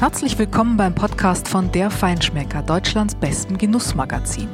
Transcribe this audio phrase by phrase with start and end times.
[0.00, 4.46] Herzlich willkommen beim Podcast von Der Feinschmecker, Deutschlands besten Genussmagazin.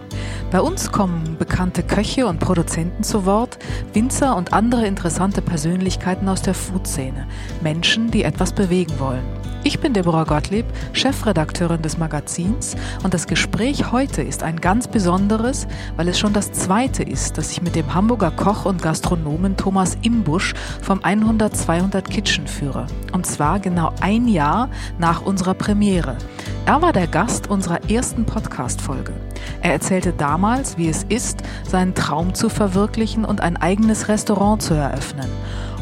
[0.54, 3.58] Bei uns kommen bekannte Köche und Produzenten zu Wort,
[3.92, 7.26] Winzer und andere interessante Persönlichkeiten aus der Food-Szene,
[7.60, 9.25] Menschen, die etwas bewegen wollen.
[9.64, 15.67] Ich bin Deborah Gottlieb, Chefredakteurin des Magazins und das Gespräch heute ist ein ganz besonderes,
[15.96, 19.98] weil es schon das zweite ist, das ich mit dem Hamburger Koch und Gastronomen Thomas
[20.02, 22.86] Imbusch vom 100-200 Kitchen führe.
[23.11, 24.68] Und zwar genau ein Jahr
[25.00, 26.16] nach unserer Premiere.
[26.64, 29.15] Er war der Gast unserer ersten Podcast-Folge.
[29.61, 34.75] Er erzählte damals, wie es ist, seinen Traum zu verwirklichen und ein eigenes Restaurant zu
[34.75, 35.29] eröffnen.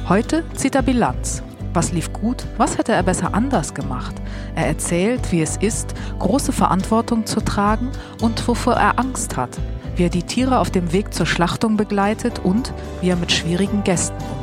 [0.08, 1.42] Heute zieht er Bilanz.
[1.74, 2.44] Was lief gut?
[2.58, 4.14] Was hätte er besser anders gemacht?
[4.54, 9.58] Er erzählt, wie es ist, große Verantwortung zu tragen und wovor er Angst hat,
[9.96, 13.84] wie er die Tiere auf dem Weg zur Schlachtung begleitet und wie er mit schwierigen
[13.84, 14.41] Gästen umgeht.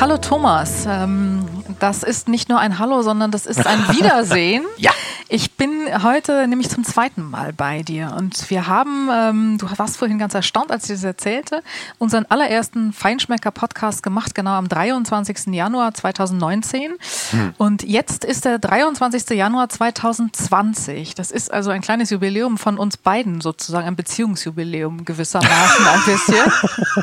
[0.00, 1.47] Hallo Thomas, ähm,
[1.78, 4.64] das ist nicht nur ein Hallo, sondern das ist ein Wiedersehen.
[4.76, 4.92] ja.
[5.30, 5.70] Ich bin
[6.02, 10.32] heute nämlich zum zweiten Mal bei dir und wir haben, ähm, du warst vorhin ganz
[10.32, 11.62] erstaunt, als ich das erzählte,
[11.98, 15.48] unseren allerersten Feinschmecker-Podcast gemacht, genau am 23.
[15.48, 16.92] Januar 2019.
[17.30, 17.54] Hm.
[17.58, 19.36] Und jetzt ist der 23.
[19.36, 21.14] Januar 2020.
[21.14, 26.52] Das ist also ein kleines Jubiläum von uns beiden sozusagen, ein Beziehungsjubiläum gewissermaßen ein bisschen.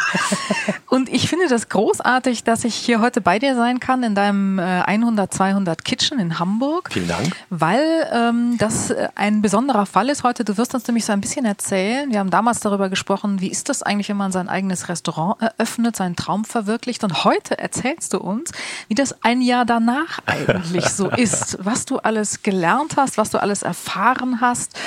[0.87, 4.57] und ich finde das großartig, dass ich hier heute bei dir sein kann in deinem
[4.67, 6.89] 100, 200 Kitchen in Hamburg.
[6.91, 7.35] Vielen Dank.
[7.49, 10.44] Weil ähm, das äh, ein besonderer Fall ist heute.
[10.44, 12.11] Du wirst uns nämlich so ein bisschen erzählen.
[12.11, 15.95] Wir haben damals darüber gesprochen, wie ist das eigentlich, wenn man sein eigenes Restaurant eröffnet,
[15.95, 17.03] seinen Traum verwirklicht.
[17.03, 18.52] Und heute erzählst du uns,
[18.88, 21.58] wie das ein Jahr danach eigentlich so ist.
[21.61, 24.77] Was du alles gelernt hast, was du alles erfahren hast,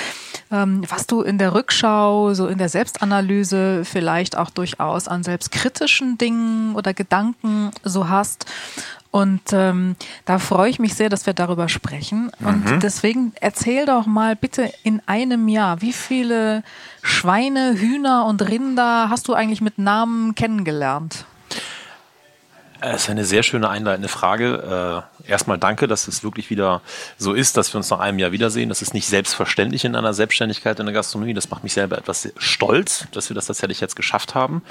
[0.51, 6.17] ähm, was du in der Rückschau, so in der Selbstanalyse vielleicht auch durchaus an selbstkritischen
[6.17, 8.45] Dingen oder Gedanken so hast.
[9.11, 12.31] Und ähm, da freue ich mich sehr, dass wir darüber sprechen.
[12.39, 12.79] Und mhm.
[12.79, 16.63] deswegen erzähl doch mal bitte in einem Jahr, wie viele
[17.01, 21.25] Schweine, Hühner und Rinder hast du eigentlich mit Namen kennengelernt?
[22.81, 25.03] Das ist eine sehr schöne einleitende Frage.
[25.25, 26.81] Äh, erstmal danke, dass es wirklich wieder
[27.17, 28.69] so ist, dass wir uns nach einem Jahr wiedersehen.
[28.69, 31.33] Das ist nicht selbstverständlich in einer Selbstständigkeit in der Gastronomie.
[31.33, 34.61] Das macht mich selber etwas stolz, dass wir das tatsächlich jetzt geschafft haben,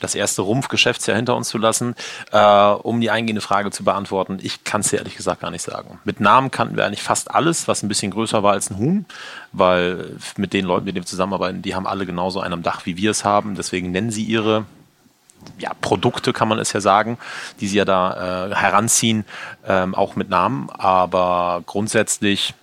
[0.00, 1.96] das erste Rumpfgeschäftsjahr hinter uns zu lassen.
[2.30, 5.62] Äh, um die eingehende Frage zu beantworten, ich kann es dir ehrlich gesagt gar nicht
[5.62, 5.98] sagen.
[6.04, 9.06] Mit Namen kannten wir eigentlich fast alles, was ein bisschen größer war als ein Huhn,
[9.50, 12.86] weil mit den Leuten, mit denen wir zusammenarbeiten, die haben alle genauso einen am Dach,
[12.86, 13.56] wie wir es haben.
[13.56, 14.66] Deswegen nennen sie ihre
[15.58, 17.18] ja, Produkte, kann man es ja sagen,
[17.60, 19.24] die sie ja da äh, heranziehen,
[19.66, 20.70] ähm, auch mit Namen.
[20.70, 22.54] Aber grundsätzlich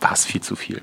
[0.00, 0.82] war es viel zu viel.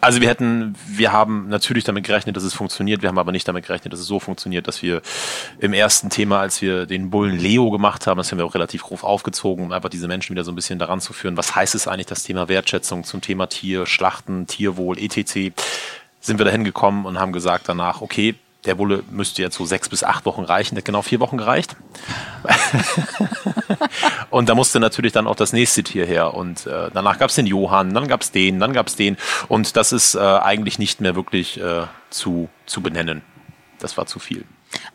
[0.00, 3.02] Also wir hätten, wir haben natürlich damit gerechnet, dass es funktioniert.
[3.02, 5.02] Wir haben aber nicht damit gerechnet, dass es so funktioniert, dass wir
[5.58, 8.84] im ersten Thema, als wir den Bullen Leo gemacht haben, das haben wir auch relativ
[8.84, 11.36] grob aufgezogen, um einfach diese Menschen wieder so ein bisschen daran zu führen.
[11.36, 15.52] Was heißt es eigentlich, das Thema Wertschätzung zum Thema Tier, Schlachten, Tierwohl, etc.
[16.20, 19.88] Sind wir dahin gekommen und haben gesagt danach, okay, der Bulle müsste jetzt so sechs
[19.88, 20.74] bis acht Wochen reichen.
[20.74, 21.76] Der hat genau vier Wochen gereicht.
[24.30, 26.34] und da musste natürlich dann auch das nächste Tier her.
[26.34, 29.16] Und äh, danach gab es den Johann, dann gab es den, dann gab es den.
[29.46, 33.22] Und das ist äh, eigentlich nicht mehr wirklich äh, zu, zu benennen.
[33.78, 34.44] Das war zu viel.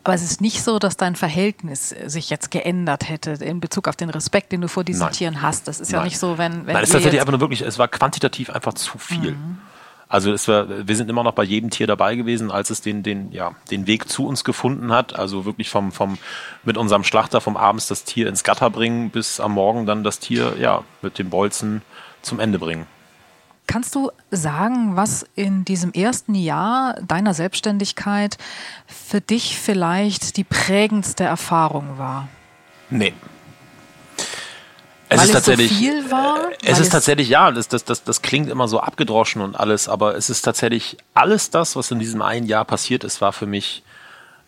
[0.04, 3.96] Aber es ist nicht so, dass dein Verhältnis sich jetzt geändert hätte in Bezug auf
[3.96, 5.12] den Respekt, den du vor diesen Nein.
[5.12, 5.66] Tieren hast.
[5.66, 6.02] Das ist Nein.
[6.02, 6.66] ja nicht so, wenn.
[6.66, 9.32] wenn Nein, es ist tatsächlich einfach nur wirklich, es war quantitativ einfach zu viel.
[9.32, 9.58] Mhm.
[10.08, 13.02] Also es war, wir sind immer noch bei jedem Tier dabei gewesen, als es den,
[13.02, 15.16] den, ja, den Weg zu uns gefunden hat.
[15.16, 16.18] Also wirklich vom, vom,
[16.64, 20.18] mit unserem Schlachter vom abends das Tier ins Gatter bringen, bis am Morgen dann das
[20.18, 21.82] Tier, ja, mit dem Bolzen
[22.22, 22.86] zum Ende bringen.
[23.66, 28.36] Kannst du sagen, was in diesem ersten Jahr deiner Selbstständigkeit
[28.86, 32.28] für dich vielleicht die prägendste Erfahrung war?
[32.90, 33.14] Nee,
[35.14, 36.36] es Weil ist tatsächlich, so viel war?
[36.62, 40.16] Es ist tatsächlich, ja, das, das, das, das klingt immer so abgedroschen und alles, aber
[40.16, 43.82] es ist tatsächlich alles das, was in diesem einen Jahr passiert ist, war für mich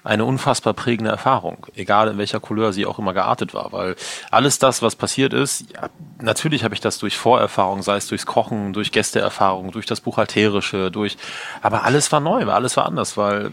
[0.03, 3.97] eine unfassbar prägende Erfahrung, egal in welcher Couleur sie auch immer geartet war, weil
[4.31, 5.91] alles das, was passiert ist, ja,
[6.21, 10.93] natürlich habe ich das durch Vorerfahrung, sei es durchs Kochen, durch Gästeerfahrung, durch das Buchhalterische,
[10.93, 11.17] durch,
[11.61, 13.53] aber alles war neu, alles war anders, weil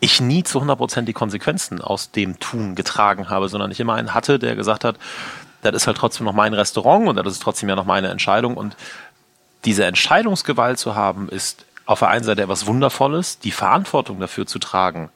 [0.00, 3.94] ich nie zu 100 Prozent die Konsequenzen aus dem Tun getragen habe, sondern ich immer
[3.94, 4.96] einen hatte, der gesagt hat,
[5.72, 8.56] das ist halt trotzdem noch mein Restaurant und das ist trotzdem ja noch meine Entscheidung.
[8.56, 8.76] Und
[9.64, 14.58] diese Entscheidungsgewalt zu haben, ist auf der einen Seite etwas Wundervolles, die Verantwortung dafür zu
[14.58, 15.10] tragen,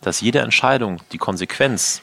[0.00, 2.02] dass jede Entscheidung die Konsequenz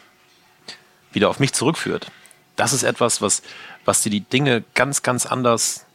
[1.12, 2.12] wieder auf mich zurückführt.
[2.56, 3.42] Das ist etwas, was,
[3.86, 5.86] was dir die Dinge ganz, ganz anders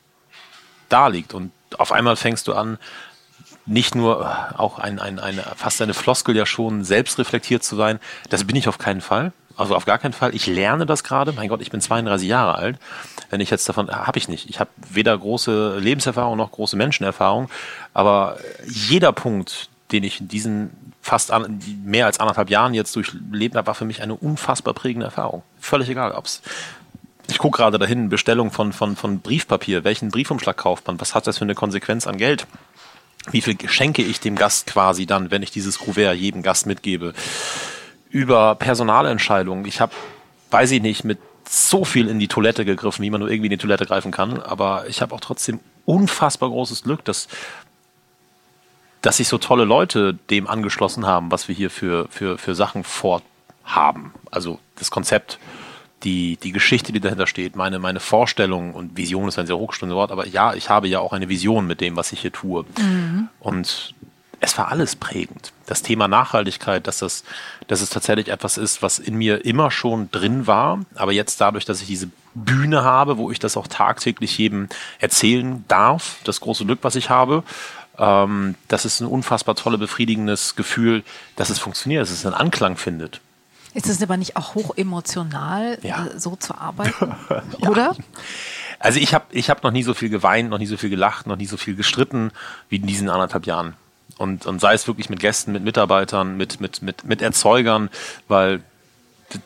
[0.88, 1.34] darlegt.
[1.34, 2.78] Und auf einmal fängst du an,
[3.66, 7.76] nicht nur äh, auch ein, ein, eine, fast eine Floskel ja schon, selbst reflektiert zu
[7.76, 8.00] sein.
[8.28, 9.32] Das bin ich auf keinen Fall.
[9.56, 10.34] Also auf gar keinen Fall.
[10.34, 11.32] Ich lerne das gerade.
[11.32, 12.78] Mein Gott, ich bin 32 Jahre alt.
[13.28, 14.48] Wenn ich jetzt davon, habe ich nicht.
[14.48, 17.50] Ich habe weder große Lebenserfahrung noch große Menschenerfahrung.
[17.92, 20.70] Aber jeder Punkt, den ich in diesen
[21.02, 25.06] fast an, mehr als anderthalb Jahren jetzt durchlebt habe, war für mich eine unfassbar prägende
[25.06, 25.42] Erfahrung.
[25.58, 26.42] Völlig egal, ob's
[27.30, 31.26] ich gucke gerade dahin, Bestellung von, von, von Briefpapier, welchen Briefumschlag kauft man, was hat
[31.26, 32.46] das für eine Konsequenz an Geld?
[33.30, 37.12] Wie viel schenke ich dem Gast quasi dann, wenn ich dieses Kuvert jedem Gast mitgebe?
[38.10, 39.64] Über Personalentscheidungen.
[39.64, 39.92] Ich habe,
[40.50, 41.18] weiß ich nicht, mit
[41.48, 44.40] so viel in die Toilette gegriffen, wie man nur irgendwie in die Toilette greifen kann.
[44.40, 47.28] Aber ich habe auch trotzdem unfassbar großes Glück, dass,
[49.00, 52.84] dass sich so tolle Leute dem angeschlossen haben, was wir hier für, für, für Sachen
[52.84, 54.12] vorhaben.
[54.30, 55.38] Also das Konzept
[56.02, 59.94] die, die Geschichte, die dahinter steht, meine, meine Vorstellung und Vision ist ein sehr hochstundes
[59.94, 62.64] Wort, aber ja, ich habe ja auch eine Vision mit dem, was ich hier tue.
[62.78, 63.28] Mhm.
[63.38, 63.94] Und
[64.40, 65.52] es war alles prägend.
[65.66, 67.24] Das Thema Nachhaltigkeit, dass das,
[67.68, 71.64] dass es tatsächlich etwas ist, was in mir immer schon drin war, aber jetzt dadurch,
[71.64, 76.64] dass ich diese Bühne habe, wo ich das auch tagtäglich jedem erzählen darf, das große
[76.64, 77.44] Glück, was ich habe,
[77.98, 81.04] ähm, das ist ein unfassbar tolle, befriedigendes Gefühl,
[81.36, 83.20] dass es funktioniert, dass es einen Anklang findet.
[83.74, 86.06] Ist es aber nicht auch hoch emotional, ja.
[86.06, 87.14] Äh, so zu arbeiten?
[87.30, 87.68] ja.
[87.68, 87.94] Oder?
[88.80, 91.26] Also ich habe ich hab noch nie so viel geweint, noch nie so viel gelacht,
[91.26, 92.32] noch nie so viel gestritten
[92.68, 93.74] wie in diesen anderthalb Jahren.
[94.20, 97.88] Und, und sei es wirklich mit Gästen, mit Mitarbeitern, mit, mit, mit, mit Erzeugern,
[98.28, 98.60] weil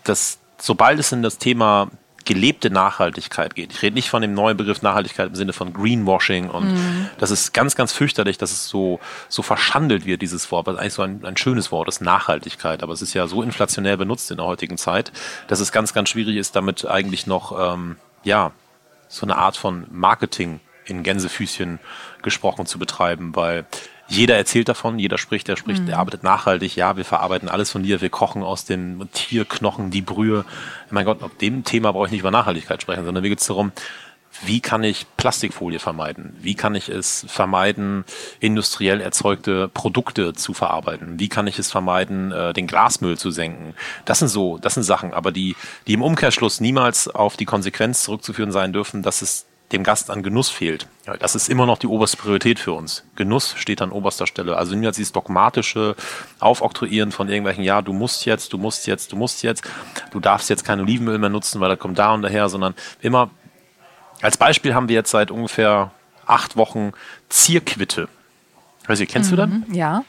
[0.03, 1.91] das, sobald es in das Thema
[2.25, 3.71] gelebte Nachhaltigkeit geht.
[3.71, 7.09] Ich rede nicht von dem neuen Begriff Nachhaltigkeit im Sinne von Greenwashing und mhm.
[7.19, 8.99] das ist ganz, ganz fürchterlich, dass es so,
[9.29, 12.82] so verschandelt wird, dieses Wort, was eigentlich so ein, ein schönes Wort ist, Nachhaltigkeit.
[12.82, 15.12] Aber es ist ja so inflationär benutzt in der heutigen Zeit,
[15.47, 18.50] dass es ganz, ganz schwierig ist, damit eigentlich noch, ähm, ja,
[19.06, 21.79] so eine Art von Marketing in Gänsefüßchen
[22.23, 23.67] gesprochen zu betreiben, weil
[24.09, 25.89] jeder erzählt davon, jeder spricht, der spricht, mhm.
[25.89, 30.03] er arbeitet nachhaltig, ja, wir verarbeiten alles von dir, wir kochen aus den Tierknochen die
[30.03, 30.45] Brühe.
[30.91, 33.47] Mein Gott, auf dem Thema brauche ich nicht über Nachhaltigkeit sprechen, sondern mir geht es
[33.47, 33.73] darum,
[34.43, 36.37] wie kann ich Plastikfolie vermeiden?
[36.41, 38.05] Wie kann ich es vermeiden,
[38.41, 41.19] industriell erzeugte Produkte zu verarbeiten?
[41.21, 43.75] Wie kann ich es vermeiden, äh, den Glasmüll zu senken?
[44.05, 45.56] Das sind so, das sind Sachen, aber die,
[45.87, 50.23] die im Umkehrschluss niemals auf die Konsequenz zurückzuführen sein dürfen, dass es dem Gast an
[50.23, 50.87] Genuss fehlt.
[51.21, 53.05] Das ist immer noch die oberste Priorität für uns.
[53.17, 54.56] Genuss steht an oberster Stelle.
[54.56, 55.97] Also niemals dieses dogmatische
[56.41, 59.65] Aufoktroyieren von irgendwelchen, ja, du musst jetzt, du musst jetzt, du musst jetzt,
[60.12, 63.31] du darfst jetzt kein Olivenöl mehr nutzen, weil da kommt da und daher, sondern immer,
[64.23, 65.91] als Beispiel haben wir jetzt seit ungefähr
[66.27, 66.93] acht Wochen
[67.29, 68.09] Zierquitte.
[68.88, 69.77] Ich, kennst mhm, du das?
[69.77, 70.05] Ja.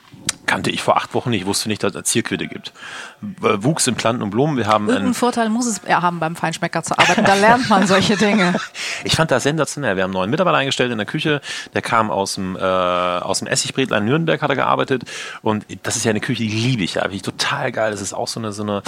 [0.46, 2.74] Kannte ich vor acht Wochen nicht, wusste nicht, dass es Zierquitte gibt.
[3.22, 4.58] Wuchs in Planten und Blumen.
[4.58, 7.24] Wir haben Irgendeinen Vorteil muss es haben, beim Feinschmecker zu arbeiten.
[7.24, 8.56] Da lernt man solche Dinge.
[9.04, 9.96] ich fand das sensationell.
[9.96, 11.42] Wir haben einen neuen Mitarbeiter eingestellt in der Küche.
[11.74, 15.04] Der kam aus dem, äh, aus dem Essigbretlein Nürnberg, hat er gearbeitet.
[15.42, 17.02] Und das ist ja eine Küche, die liebe ich ja.
[17.02, 17.92] Finde ich total geil.
[17.92, 18.84] Das ist auch so eine, so eine,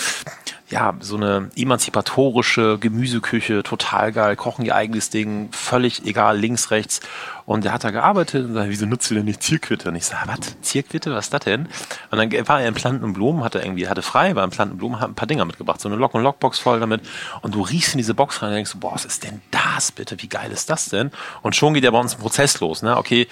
[0.70, 3.64] ja, so eine emanzipatorische Gemüseküche.
[3.64, 4.36] Total geil.
[4.36, 5.50] Kochen ihr eigenes Ding.
[5.52, 7.02] Völlig egal, links, rechts.
[7.48, 9.88] Und der hat da gearbeitet und sagt, wieso nutzt du denn nicht Zierquitte?
[9.88, 10.62] Und ich sage, was?
[10.62, 11.14] Zierquitte?
[11.14, 11.70] Was ist das denn?
[12.12, 14.74] Und dann war er in Planten und Blumen, hatte irgendwie, hatte frei, war in Planten
[14.74, 17.00] und Blumen, hat ein paar Dinger mitgebracht, so eine Lock- und Lockbox voll damit.
[17.42, 20.22] Und du riechst in diese Box rein und denkst, boah, was ist denn das bitte?
[20.22, 21.10] Wie geil ist das denn?
[21.42, 22.98] Und schon geht ja bei uns ein Prozess los, ne?
[22.98, 23.30] Okay,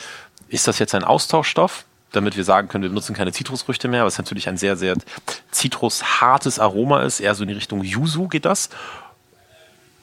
[0.47, 1.83] ist das jetzt ein Austauschstoff?
[2.11, 4.95] damit wir sagen können, wir benutzen keine Zitrusfrüchte mehr, was natürlich ein sehr, sehr
[5.51, 7.19] zitrushartes Aroma ist.
[7.19, 8.69] Eher so in die Richtung Yuzu geht das.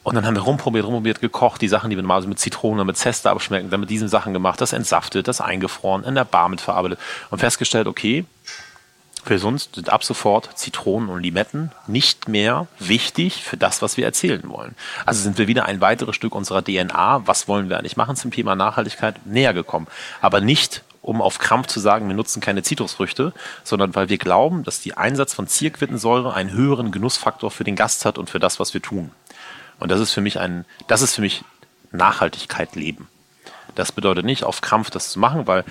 [0.03, 2.97] Und dann haben wir rumprobiert, rumprobiert, gekocht, die Sachen, die wir normalerweise mit Zitrone, mit
[2.97, 6.99] Zeste abschmecken, dann mit diesen Sachen gemacht, das entsaftet, das eingefroren, in der Bar mitverarbeitet
[7.31, 8.25] und festgestellt, okay,
[9.25, 14.05] für sonst sind ab sofort Zitronen und Limetten nicht mehr wichtig für das, was wir
[14.05, 14.75] erzählen wollen.
[15.07, 18.33] Also sind wir wieder ein weiteres Stück unserer DNA, was wollen wir eigentlich machen zum
[18.33, 19.87] Thema Nachhaltigkeit, näher gekommen.
[20.21, 23.33] Aber nicht, um auf Krampf zu sagen, wir nutzen keine Zitrusfrüchte,
[23.63, 28.05] sondern weil wir glauben, dass die Einsatz von Zierquittensäure einen höheren Genussfaktor für den Gast
[28.05, 29.13] hat und für das, was wir tun.
[29.83, 31.43] Und das ist für mich ein, das ist für mich
[31.91, 33.09] Nachhaltigkeit leben.
[33.75, 35.65] Das bedeutet nicht, auf Krampf das zu machen, weil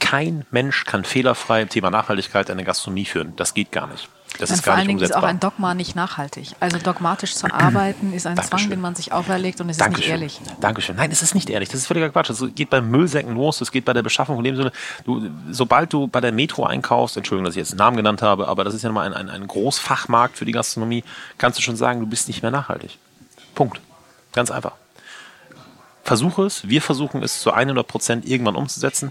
[0.00, 3.36] kein Mensch kann fehlerfrei im Thema Nachhaltigkeit eine Gastronomie führen.
[3.36, 4.08] Das geht gar nicht.
[4.38, 6.52] Das ist vor gar nicht Dingen ist auch ein Dogma nicht nachhaltig.
[6.60, 8.58] Also dogmatisch zu arbeiten ist ein Dankeschön.
[8.58, 10.40] Zwang, den man sich auferlegt und es ist nicht ehrlich.
[10.60, 10.96] Dankeschön.
[10.96, 11.68] Nein, es ist nicht ehrlich.
[11.68, 12.30] Das ist völliger Quatsch.
[12.30, 14.74] Es geht beim Müllsäcken los, es geht bei der Beschaffung von Lebensmitteln.
[15.04, 18.48] Du, sobald du bei der Metro einkaufst, Entschuldigung, dass ich jetzt einen Namen genannt habe,
[18.48, 21.04] aber das ist ja nochmal ein, ein, ein Großfachmarkt für die Gastronomie,
[21.36, 22.98] kannst du schon sagen, du bist nicht mehr nachhaltig.
[23.58, 23.80] Punkt.
[24.32, 24.74] Ganz einfach.
[26.04, 29.08] Versuche es, wir versuchen es zu 100 Prozent irgendwann umzusetzen.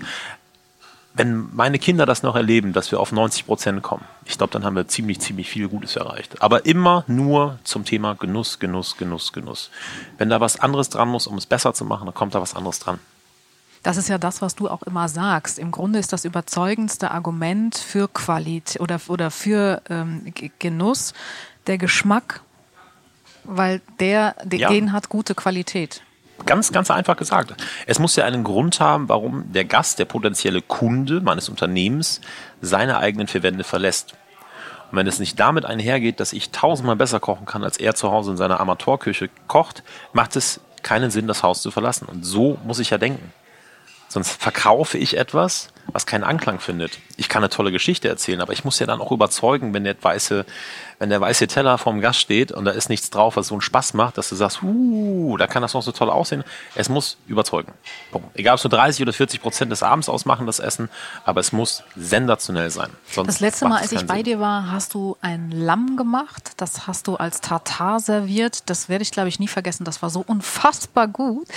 [1.13, 4.63] Wenn meine Kinder das noch erleben, dass wir auf 90 Prozent kommen, ich glaube, dann
[4.63, 6.41] haben wir ziemlich, ziemlich viel Gutes erreicht.
[6.41, 9.69] Aber immer nur zum Thema Genuss, Genuss, Genuss, Genuss.
[10.17, 12.55] Wenn da was anderes dran muss, um es besser zu machen, dann kommt da was
[12.55, 12.99] anderes dran.
[13.83, 15.59] Das ist ja das, was du auch immer sagst.
[15.59, 21.13] Im Grunde ist das überzeugendste Argument für Qualität oder, oder für ähm, Genuss
[21.67, 22.43] der Geschmack,
[23.47, 24.69] weil der, ja.
[24.69, 26.03] den hat gute Qualität.
[26.45, 27.55] Ganz, ganz einfach gesagt.
[27.87, 32.21] Es muss ja einen Grund haben, warum der Gast, der potenzielle Kunde meines Unternehmens,
[32.61, 34.13] seine eigenen vier Wände verlässt.
[34.91, 38.11] Und wenn es nicht damit einhergeht, dass ich tausendmal besser kochen kann, als er zu
[38.11, 42.07] Hause in seiner Amateurküche kocht, macht es keinen Sinn, das Haus zu verlassen.
[42.07, 43.33] Und so muss ich ja denken.
[44.07, 46.99] Sonst verkaufe ich etwas, was keinen Anklang findet.
[47.17, 50.01] Ich kann eine tolle Geschichte erzählen, aber ich muss ja dann auch überzeugen, wenn der
[50.01, 50.45] weiße,
[50.99, 53.61] wenn der weiße Teller vorm Gast steht und da ist nichts drauf, was so einen
[53.61, 56.43] Spaß macht, dass du sagst, uh, da kann das noch so toll aussehen.
[56.75, 57.71] Es muss überzeugen.
[58.11, 58.37] Punkt.
[58.37, 60.89] Egal, ob es nur 30 oder 40 Prozent des Abends ausmachen, das Essen,
[61.23, 62.89] aber es muss sensationell sein.
[63.11, 64.23] Sonst das letzte Mal, als ich bei Sinn.
[64.23, 66.51] dir war, hast du ein Lamm gemacht.
[66.57, 68.69] Das hast du als Tartar serviert.
[68.69, 69.83] Das werde ich, glaube ich, nie vergessen.
[69.83, 71.47] Das war so unfassbar gut.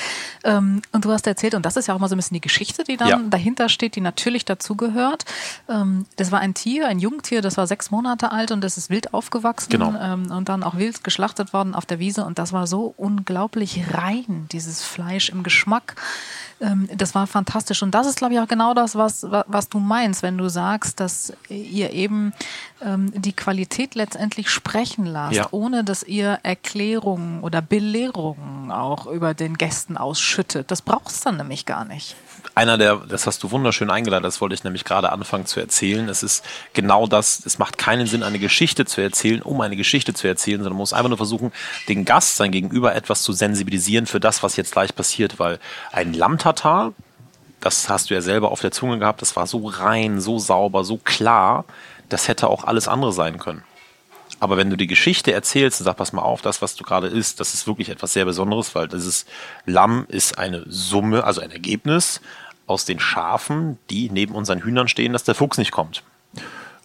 [0.44, 2.40] Ähm, und du hast erzählt, und das ist ja auch mal so ein bisschen die
[2.40, 3.20] Geschichte, die dann ja.
[3.28, 5.24] dahinter steht, die natürlich dazugehört.
[5.68, 8.90] Ähm, das war ein Tier, ein Jungtier, das war sechs Monate alt und das ist
[8.90, 9.94] wild aufgewachsen genau.
[10.00, 12.24] ähm, und dann auch wild geschlachtet worden auf der Wiese.
[12.24, 15.96] Und das war so unglaublich rein, dieses Fleisch im Geschmack.
[16.60, 17.82] Ähm, das war fantastisch.
[17.82, 21.00] Und das ist, glaube ich, auch genau das, was, was du meinst, wenn du sagst,
[21.00, 22.32] dass ihr eben
[22.82, 25.48] ähm, die Qualität letztendlich sprechen lasst, ja.
[25.52, 30.70] ohne dass ihr Erklärungen oder Belehrungen auch über den Gästen ausschüttet.
[30.70, 32.16] Das braucht es dann nämlich gar nicht
[32.54, 36.08] einer der, das hast du wunderschön eingeleitet, das wollte ich nämlich gerade anfangen zu erzählen.
[36.08, 40.14] Es ist genau das, es macht keinen Sinn, eine Geschichte zu erzählen, um eine Geschichte
[40.14, 41.52] zu erzählen, sondern man muss einfach nur versuchen,
[41.88, 45.58] den Gast, sein Gegenüber etwas zu sensibilisieren für das, was jetzt gleich passiert, weil
[45.92, 46.92] ein Lammtatar,
[47.60, 50.84] das hast du ja selber auf der Zunge gehabt, das war so rein, so sauber,
[50.84, 51.64] so klar,
[52.08, 53.62] das hätte auch alles andere sein können.
[54.40, 57.06] Aber wenn du die Geschichte erzählst und sagst, pass mal auf, das, was du gerade
[57.06, 59.26] isst, das ist wirklich etwas sehr Besonderes, weil dieses
[59.66, 62.22] Lamm ist eine Summe, also ein Ergebnis
[62.66, 66.02] aus den Schafen, die neben unseren Hühnern stehen, dass der Fuchs nicht kommt.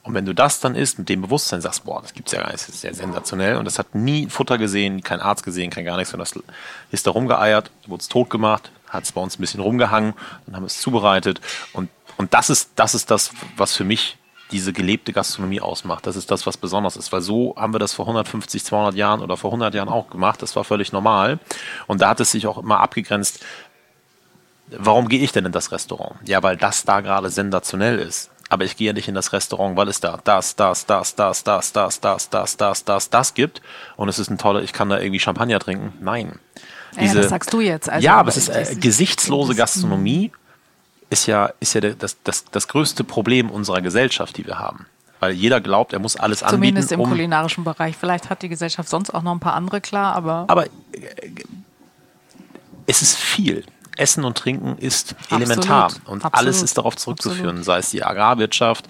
[0.03, 2.51] Und wenn du das dann isst, mit dem Bewusstsein sagst, boah, das gibt's ja gar
[2.51, 5.85] nicht, das ist sehr sensationell und das hat nie Futter gesehen, kein Arzt gesehen, kein
[5.85, 6.43] gar nichts, sondern das
[6.91, 10.13] ist da rumgeeiert, wurde es tot gemacht, hat es bei uns ein bisschen rumgehangen,
[10.45, 11.41] dann haben wir es zubereitet
[11.73, 14.17] und, und das ist, das ist das, was für mich
[14.51, 16.05] diese gelebte Gastronomie ausmacht.
[16.05, 19.21] Das ist das, was besonders ist, weil so haben wir das vor 150, 200 Jahren
[19.21, 20.41] oder vor 100 Jahren auch gemacht.
[20.41, 21.39] Das war völlig normal.
[21.87, 23.43] Und da hat es sich auch immer abgegrenzt.
[24.69, 26.15] Warum gehe ich denn in das Restaurant?
[26.25, 28.31] Ja, weil das da gerade sensationell ist.
[28.49, 31.43] Aber ich gehe ja nicht in das Restaurant, weil es da das, das, das, das,
[31.43, 33.61] das, das, das, das, das, das, das gibt.
[33.95, 35.93] Und es ist ein toller, ich kann da irgendwie Champagner trinken.
[35.99, 36.39] Nein.
[36.99, 37.89] Diese, ja, das sagst du jetzt.
[37.89, 40.31] Also, ja, aber es ist äh, gesichtslose Gastronomie
[41.09, 44.85] ist ja, ist ja das, das, das größte Problem unserer Gesellschaft, die wir haben.
[45.19, 46.61] Weil jeder glaubt, er muss alles anbieten.
[46.61, 47.95] Zumindest im um kulinarischen Bereich.
[47.97, 50.45] Vielleicht hat die Gesellschaft sonst auch noch ein paar andere klar, aber.
[50.47, 50.69] Aber äh,
[52.85, 53.63] es ist viel.
[53.97, 56.07] Essen und Trinken ist elementar Absolut.
[56.09, 56.35] und Absolut.
[56.35, 57.65] alles ist darauf zurückzuführen, Absolut.
[57.65, 58.85] sei es die Agrarwirtschaft,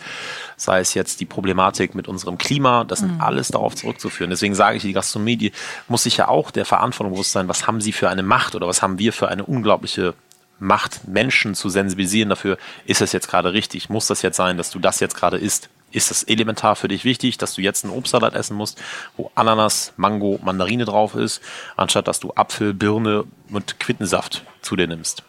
[0.58, 3.22] sei es jetzt die Problematik mit unserem Klima, das sind mhm.
[3.22, 4.32] alles darauf zurückzuführen.
[4.32, 5.52] Deswegen sage ich, die Gastronomie, die
[5.88, 8.68] muss sich ja auch der Verantwortung bewusst sein, was haben sie für eine Macht oder
[8.68, 10.16] was haben wir für eine unglaubliche
[10.60, 14.72] macht, Menschen zu sensibilisieren dafür, ist es jetzt gerade richtig, muss das jetzt sein, dass
[14.72, 15.70] du das jetzt gerade isst.
[15.92, 18.82] Ist es elementar für dich wichtig, dass du jetzt einen Obstsalat essen musst,
[19.16, 21.42] wo Ananas, Mango, Mandarine drauf ist,
[21.78, 25.24] anstatt dass du Apfel, Birne und Quittensaft zu dir nimmst?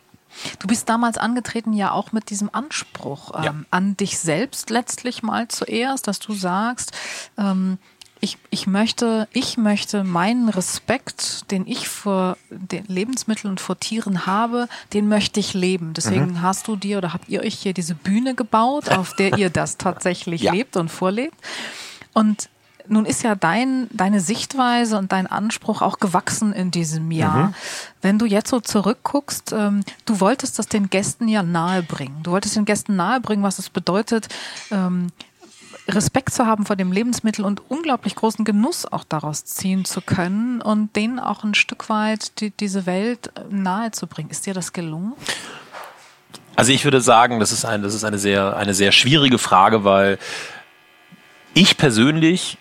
[0.58, 3.54] Du bist damals angetreten ja auch mit diesem Anspruch ähm, ja.
[3.70, 6.92] an dich selbst letztlich mal zuerst, dass du sagst,
[7.38, 7.78] ähm,
[8.20, 14.26] ich, ich, möchte, ich möchte meinen Respekt, den ich vor den Lebensmitteln und vor Tieren
[14.26, 15.92] habe, den möchte ich leben.
[15.92, 16.42] Deswegen mhm.
[16.42, 19.76] hast du dir oder habt ihr euch hier diese Bühne gebaut, auf der ihr das
[19.78, 20.52] tatsächlich ja.
[20.52, 21.36] lebt und vorlebt.
[22.14, 22.48] Und
[22.88, 27.48] nun ist ja dein, deine Sichtweise und dein Anspruch auch gewachsen in diesem Jahr.
[27.48, 27.54] Mhm.
[28.00, 32.22] Wenn du jetzt so zurückguckst, ähm, du wolltest das den Gästen ja nahebringen.
[32.22, 34.28] Du wolltest den Gästen nahebringen, was es bedeutet,
[34.70, 35.08] ähm,
[35.88, 40.60] Respekt zu haben vor dem Lebensmittel und unglaublich großen Genuss auch daraus ziehen zu können
[40.60, 44.30] und denen auch ein Stück weit die, diese Welt nahe zu bringen.
[44.30, 45.12] Ist dir das gelungen?
[46.56, 49.84] Also ich würde sagen, das ist, ein, das ist eine, sehr, eine sehr schwierige Frage,
[49.84, 50.18] weil
[51.54, 52.58] ich persönlich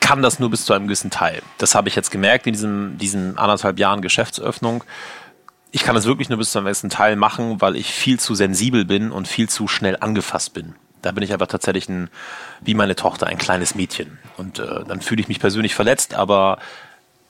[0.00, 1.42] kann das nur bis zu einem gewissen Teil.
[1.58, 4.82] Das habe ich jetzt gemerkt in diesem, diesen anderthalb Jahren Geschäftsöffnung.
[5.70, 8.34] Ich kann das wirklich nur bis zu einem gewissen Teil machen, weil ich viel zu
[8.34, 10.74] sensibel bin und viel zu schnell angefasst bin.
[11.02, 12.08] Da bin ich einfach tatsächlich ein,
[12.60, 14.18] wie meine Tochter, ein kleines Mädchen.
[14.36, 16.58] Und äh, dann fühle ich mich persönlich verletzt, aber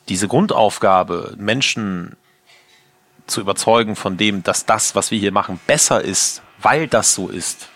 [0.09, 2.17] diese Grundaufgabe, Menschen
[3.27, 7.29] zu überzeugen von dem, dass das, was wir hier machen, besser ist, weil das so
[7.29, 7.69] ist,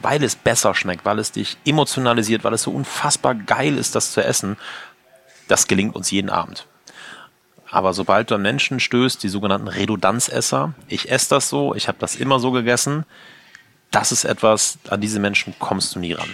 [0.00, 4.12] weil es besser schmeckt, weil es dich emotionalisiert, weil es so unfassbar geil ist, das
[4.12, 4.56] zu essen,
[5.48, 6.66] das gelingt uns jeden Abend.
[7.70, 11.98] Aber sobald du an Menschen stößt, die sogenannten Redundanzesser, ich esse das so, ich habe
[11.98, 13.04] das immer so gegessen,
[13.90, 16.28] das ist etwas, an diese Menschen kommst du nie ran.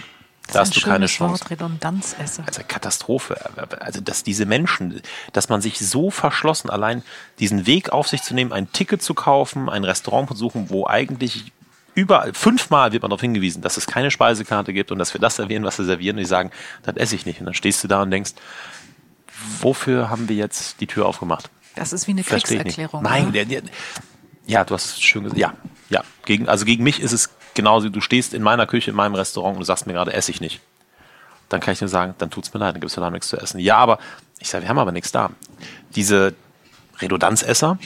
[0.51, 1.41] Da hast du keine Chance.
[1.41, 2.43] Wort, Redundanzesser.
[2.45, 3.37] Also Katastrophe.
[3.79, 7.01] Also dass diese Menschen, dass man sich so verschlossen, allein
[7.39, 10.85] diesen Weg auf sich zu nehmen, ein Ticket zu kaufen, ein Restaurant zu suchen, wo
[10.85, 11.53] eigentlich
[11.95, 15.37] überall, fünfmal wird man darauf hingewiesen, dass es keine Speisekarte gibt und dass wir das
[15.37, 16.17] servieren, was wir servieren.
[16.17, 16.51] Und die sagen,
[16.83, 17.39] das esse ich nicht.
[17.39, 18.33] Und dann stehst du da und denkst,
[19.61, 21.49] wofür haben wir jetzt die Tür aufgemacht?
[21.75, 23.01] Das ist wie eine Kriegserklärung.
[23.01, 23.63] Nein, der, der,
[24.45, 25.39] ja, du hast es schön gesagt.
[25.39, 25.53] Ja,
[25.89, 26.03] ja.
[26.25, 29.55] Gegen, also gegen mich ist es genauso, du stehst in meiner Küche, in meinem Restaurant
[29.55, 30.61] und du sagst mir gerade, esse ich nicht.
[31.49, 33.59] Dann kann ich dir sagen, dann tut's mir leid, dann gibt's ja nichts zu essen.
[33.59, 33.99] Ja, aber
[34.39, 35.29] ich sage, wir haben aber nichts da.
[35.95, 36.33] Diese
[36.99, 37.77] Redundanzesser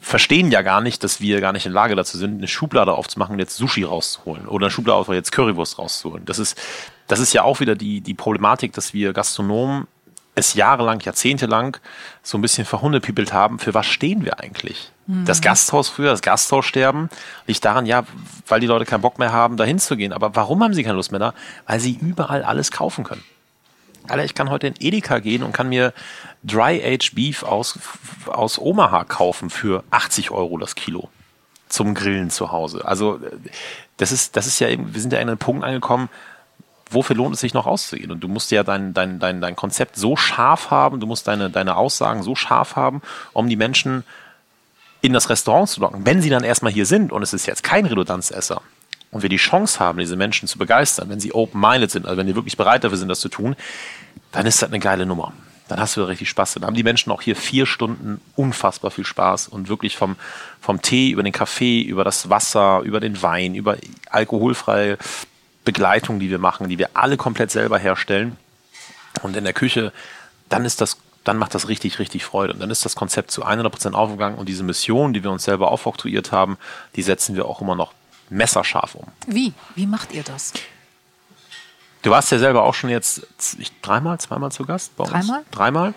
[0.00, 3.34] verstehen ja gar nicht, dass wir gar nicht in Lage dazu sind, eine Schublade aufzumachen
[3.34, 6.26] und jetzt Sushi rauszuholen oder eine Schublade aufzuholen, jetzt Currywurst rauszuholen.
[6.26, 6.60] Das ist,
[7.06, 9.86] das ist ja auch wieder die, die Problematik, dass wir Gastronomen
[10.34, 11.76] es jahrelang, jahrzehntelang
[12.22, 14.90] so ein bisschen verhundepiepelt haben, für was stehen wir eigentlich?
[15.06, 15.24] Mhm.
[15.24, 17.08] Das Gasthaus früher, das Gasthaussterben,
[17.46, 18.04] liegt daran, ja,
[18.48, 20.12] weil die Leute keinen Bock mehr haben, da hinzugehen.
[20.12, 21.34] Aber warum haben sie keine Lust mehr da?
[21.66, 23.24] Weil sie überall alles kaufen können.
[24.08, 25.94] Alter, ich kann heute in Edeka gehen und kann mir
[26.42, 27.78] Dry-Aged Beef aus,
[28.26, 31.08] aus Omaha kaufen für 80 Euro das Kilo
[31.68, 32.86] zum Grillen zu Hause.
[32.86, 33.18] Also
[33.96, 36.10] das ist, das ist ja eben, wir sind ja in einen Punkt angekommen,
[36.90, 38.10] wofür lohnt es sich noch auszugehen?
[38.10, 41.50] Und du musst ja dein, dein, dein, dein Konzept so scharf haben, du musst deine,
[41.50, 43.00] deine Aussagen so scharf haben,
[43.32, 44.04] um die Menschen
[45.04, 46.06] in das Restaurant zu locken.
[46.06, 48.62] Wenn sie dann erstmal hier sind und es ist jetzt kein Redundanzesser
[49.10, 52.26] und wir die Chance haben, diese Menschen zu begeistern, wenn sie open-minded sind, also wenn
[52.26, 53.54] die wirklich bereit dafür sind, das zu tun,
[54.32, 55.34] dann ist das eine geile Nummer.
[55.68, 56.54] Dann hast du richtig Spaß.
[56.54, 60.16] Dann haben die Menschen auch hier vier Stunden unfassbar viel Spaß und wirklich vom,
[60.58, 63.76] vom Tee über den Kaffee, über das Wasser, über den Wein, über
[64.08, 64.96] alkoholfreie
[65.66, 68.38] Begleitung, die wir machen, die wir alle komplett selber herstellen.
[69.22, 69.92] Und in der Küche,
[70.48, 72.52] dann ist das, dann macht das richtig, richtig Freude.
[72.52, 75.44] Und dann ist das Konzept zu 100 Prozent aufgegangen und diese Mission, die wir uns
[75.44, 76.58] selber aufoktroyiert haben,
[76.96, 77.92] die setzen wir auch immer noch
[78.30, 79.06] messerscharf um.
[79.26, 79.52] Wie?
[79.74, 80.52] Wie macht ihr das?
[82.02, 83.26] Du warst ja selber auch schon jetzt
[83.80, 85.12] dreimal, zweimal zu Gast bei uns.
[85.12, 85.44] Dreimal?
[85.50, 85.94] Dreimal.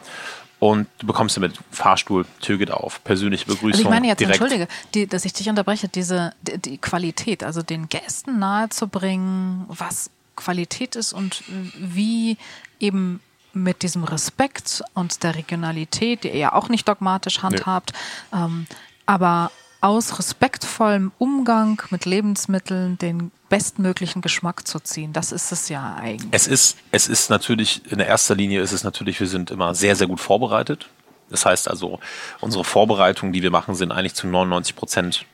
[0.59, 3.73] Und du bekommst ja mit Fahrstuhl, Tür geht auf, persönliche Begrüßung.
[3.73, 4.41] Also ich meine jetzt, direkt.
[4.41, 10.09] entschuldige, die, dass ich dich unterbreche, diese die, die Qualität, also den Gästen nahezubringen, was
[10.35, 12.37] Qualität ist und wie
[12.79, 13.19] eben
[13.53, 17.93] mit diesem Respekt und der Regionalität, die ihr ja auch nicht dogmatisch handhabt,
[18.31, 18.39] nee.
[18.39, 18.67] ähm,
[19.05, 25.13] aber aus respektvollem Umgang mit Lebensmitteln den bestmöglichen Geschmack zu ziehen.
[25.13, 26.27] Das ist es ja eigentlich.
[26.31, 29.95] Es ist, es ist natürlich, in erster Linie ist es natürlich, wir sind immer sehr,
[29.95, 30.89] sehr gut vorbereitet.
[31.29, 31.99] Das heißt also,
[32.41, 35.25] unsere Vorbereitungen, die wir machen, sind eigentlich zu 99 Prozent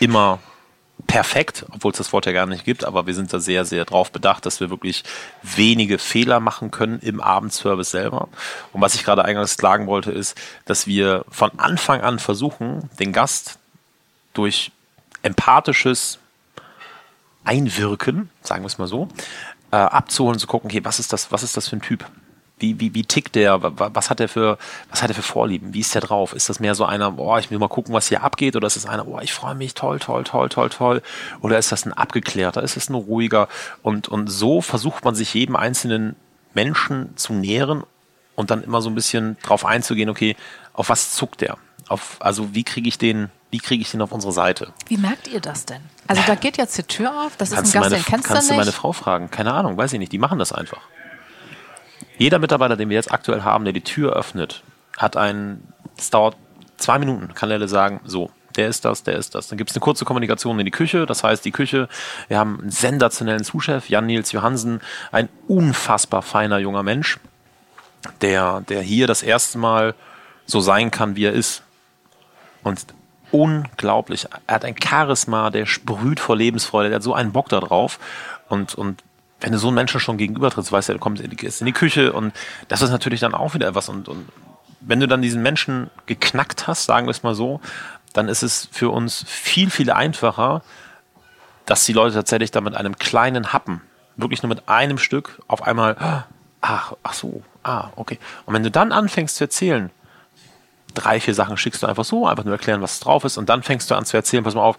[0.00, 0.40] immer
[1.10, 3.84] perfekt, obwohl es das Wort ja gar nicht gibt, aber wir sind da sehr, sehr
[3.84, 5.02] drauf bedacht, dass wir wirklich
[5.42, 8.28] wenige Fehler machen können im Abendservice selber.
[8.72, 13.12] Und was ich gerade eingangs sagen wollte, ist, dass wir von Anfang an versuchen, den
[13.12, 13.58] Gast
[14.34, 14.70] durch
[15.22, 16.20] empathisches
[17.42, 19.08] Einwirken, sagen wir es mal so,
[19.72, 22.04] äh, abzuholen, zu gucken, okay, was ist das, was ist das für ein Typ?
[22.60, 23.60] Wie, wie, wie tickt der?
[23.62, 24.58] Was hat er für,
[24.90, 25.74] was hat er für Vorlieben?
[25.74, 26.34] Wie ist der drauf?
[26.34, 28.54] Ist das mehr so einer, boah, ich will mal gucken, was hier abgeht?
[28.54, 31.02] Oder ist es einer, boah, ich freue mich, toll, toll, toll, toll, toll?
[31.40, 32.62] Oder ist das ein abgeklärter?
[32.62, 33.48] Ist es ein ruhiger?
[33.82, 36.16] Und, und so versucht man sich jedem einzelnen
[36.54, 37.84] Menschen zu nähren
[38.34, 40.36] und dann immer so ein bisschen drauf einzugehen, okay,
[40.72, 41.58] auf was zuckt der?
[41.88, 44.72] Auf, also wie kriege ich den, wie kriege ich den auf unsere Seite?
[44.86, 45.82] Wie merkt ihr das denn?
[46.06, 48.28] Also da geht jetzt die Tür auf, das kannst ist ein Gast, meine, den kennst
[48.28, 48.58] kannst du nicht.
[48.58, 49.30] meine Frau fragen?
[49.30, 50.12] Keine Ahnung, weiß ich nicht.
[50.12, 50.80] Die machen das einfach.
[52.20, 54.62] Jeder Mitarbeiter, den wir jetzt aktuell haben, der die Tür öffnet,
[54.98, 56.36] hat einen, es dauert
[56.76, 59.48] zwei Minuten, kann Lelle sagen, so, der ist das, der ist das.
[59.48, 61.06] Dann gibt es eine kurze Kommunikation in die Küche.
[61.06, 61.88] Das heißt, die Küche,
[62.28, 67.18] wir haben einen sensationellen Zuschef, Jan-Nils Johansen, ein unfassbar feiner junger Mensch,
[68.20, 69.94] der, der hier das erste Mal
[70.44, 71.62] so sein kann, wie er ist.
[72.62, 72.84] Und
[73.30, 74.26] unglaublich.
[74.46, 77.98] Er hat ein Charisma, der sprüht vor Lebensfreude, der hat so einen Bock da drauf.
[78.50, 79.02] Und, und
[79.40, 81.66] wenn du so einen Menschen schon gegenüber trittst, weißt du, du kommst in die, in
[81.66, 82.32] die Küche und
[82.68, 83.88] das ist natürlich dann auch wieder etwas.
[83.88, 84.28] Und, und
[84.80, 87.60] wenn du dann diesen Menschen geknackt hast, sagen wir es mal so,
[88.12, 90.62] dann ist es für uns viel, viel einfacher,
[91.66, 93.82] dass die Leute tatsächlich da mit einem kleinen Happen,
[94.16, 96.24] wirklich nur mit einem Stück, auf einmal,
[96.60, 98.18] ach, ach so, ah, okay.
[98.46, 99.90] Und wenn du dann anfängst zu erzählen,
[100.94, 103.62] drei, vier Sachen schickst du einfach so, einfach nur erklären, was drauf ist und dann
[103.62, 104.76] fängst du an zu erzählen, pass mal auf,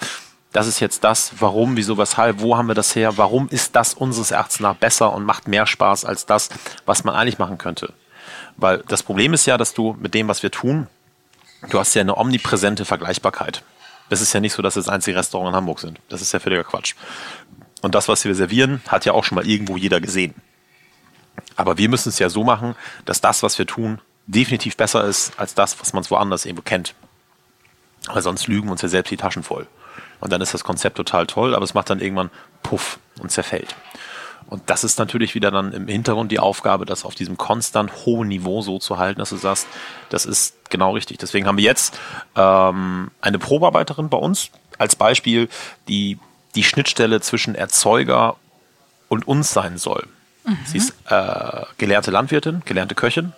[0.52, 3.94] das ist jetzt das, warum, wieso, weshalb, wo haben wir das her, warum ist das
[3.94, 6.50] unseres Erachtens nach besser und macht mehr Spaß als das,
[6.86, 7.94] was man eigentlich machen könnte.
[8.58, 10.88] Weil das Problem ist ja, dass du mit dem, was wir tun,
[11.70, 13.64] du hast ja eine omnipräsente Vergleichbarkeit.
[14.10, 16.00] Es ist ja nicht so, dass es das einzige Restaurant in Hamburg sind.
[16.10, 16.96] Das ist ja völliger Quatsch.
[17.82, 20.36] Und das, was wir servieren, hat ja auch schon mal irgendwo jeder gesehen.
[21.56, 25.32] Aber wir müssen es ja so machen, dass das, was wir tun, definitiv besser ist
[25.38, 26.94] als das, was man woanders irgendwo kennt.
[28.08, 29.68] Weil sonst lügen wir uns ja selbst die Taschen voll.
[30.22, 32.30] Und dann ist das Konzept total toll, aber es macht dann irgendwann
[32.64, 33.76] Puff und zerfällt.
[34.48, 38.28] Und das ist natürlich wieder dann im Hintergrund die Aufgabe, das auf diesem konstant hohen
[38.28, 39.68] Niveau so zu halten, dass du sagst,
[40.10, 41.18] das ist genau richtig.
[41.20, 41.98] Deswegen haben wir jetzt
[42.36, 45.48] ähm, eine Probearbeiterin bei uns als Beispiel,
[45.88, 46.20] die
[46.56, 48.36] die Schnittstelle zwischen Erzeuger
[49.08, 50.08] und uns sein soll.
[50.44, 50.58] Mhm.
[50.66, 53.34] Sie ist äh, gelehrte Landwirtin, gelernte Köchin.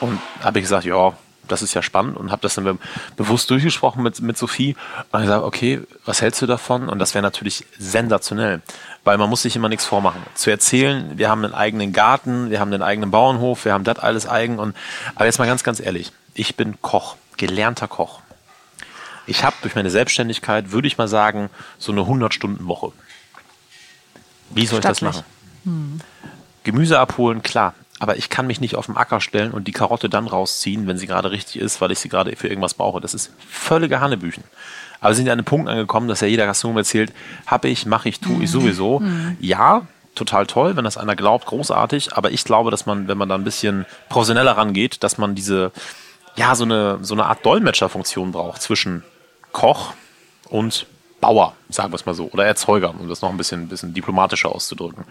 [0.00, 1.14] Und habe ich gesagt, ja,
[1.48, 2.78] das ist ja spannend und habe das dann
[3.16, 4.76] bewusst durchgesprochen mit, mit Sophie
[5.10, 6.88] und gesagt, okay, was hältst du davon?
[6.88, 8.62] Und das wäre natürlich sensationell,
[9.04, 10.22] weil man muss sich immer nichts vormachen.
[10.34, 13.98] Zu erzählen, wir haben einen eigenen Garten, wir haben einen eigenen Bauernhof, wir haben das
[13.98, 14.76] alles eigen und
[15.14, 18.20] aber jetzt mal ganz, ganz ehrlich, ich bin Koch, gelernter Koch.
[19.26, 22.92] Ich habe durch meine Selbstständigkeit, würde ich mal sagen, so eine 100-Stunden-Woche.
[24.50, 25.22] Wie soll ich das machen?
[25.64, 26.00] Hm.
[26.64, 30.08] Gemüse abholen, klar aber ich kann mich nicht auf den Acker stellen und die Karotte
[30.08, 33.00] dann rausziehen, wenn sie gerade richtig ist, weil ich sie gerade für irgendwas brauche.
[33.00, 34.42] Das ist völlige Hannebüchen.
[34.98, 37.12] Aber wir sind an einem Punkt angekommen, dass ja jeder Gastronom erzählt,
[37.46, 38.46] habe ich, mache ich, tue ich mhm.
[38.46, 38.98] sowieso.
[38.98, 39.36] Mhm.
[39.38, 39.86] Ja,
[40.16, 42.16] total toll, wenn das einer glaubt, großartig.
[42.16, 45.70] Aber ich glaube, dass man, wenn man da ein bisschen professioneller rangeht, dass man diese,
[46.34, 49.04] ja, so eine, so eine Art Dolmetscherfunktion braucht zwischen
[49.52, 49.92] Koch
[50.48, 50.86] und
[51.22, 53.94] Bauer, sagen wir es mal so, oder Erzeuger, um das noch ein bisschen, ein bisschen
[53.94, 55.04] diplomatischer auszudrücken.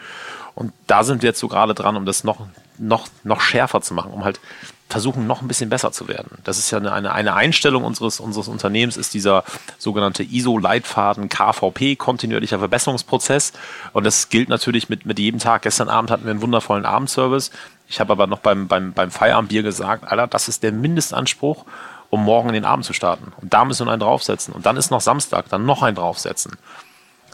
[0.54, 2.48] Und da sind wir jetzt so gerade dran, um das noch,
[2.78, 4.42] noch, noch schärfer zu machen, um halt
[4.90, 6.38] versuchen, noch ein bisschen besser zu werden.
[6.44, 9.46] Das ist ja eine, eine Einstellung unseres, unseres Unternehmens, ist dieser
[9.78, 13.54] sogenannte ISO-Leitfaden KVP, kontinuierlicher Verbesserungsprozess.
[13.94, 15.62] Und das gilt natürlich mit, mit jedem Tag.
[15.62, 17.52] Gestern Abend hatten wir einen wundervollen Abendservice.
[17.88, 21.66] Ich habe aber noch beim, beim, beim Feierabendbier gesagt, Alter, das ist der Mindestanspruch
[22.12, 23.32] um morgen in den Abend zu starten.
[23.42, 24.54] Und da müssen wir einen draufsetzen.
[24.54, 26.58] Und dann ist noch Samstag, dann noch einen draufsetzen.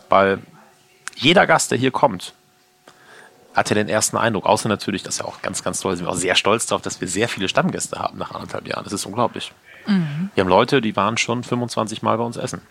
[0.08, 0.40] Weil
[1.16, 2.34] jeder Gast, der hier kommt,
[3.56, 4.46] hat ja den ersten Eindruck.
[4.46, 6.84] Außer natürlich, das ist ja auch ganz, ganz toll, sind wir auch sehr stolz darauf,
[6.84, 8.84] dass wir sehr viele Stammgäste haben nach anderthalb Jahren.
[8.84, 9.52] Das ist unglaublich.
[9.88, 10.30] Mhm.
[10.36, 12.62] Wir haben Leute, die waren schon 25 Mal bei uns essen.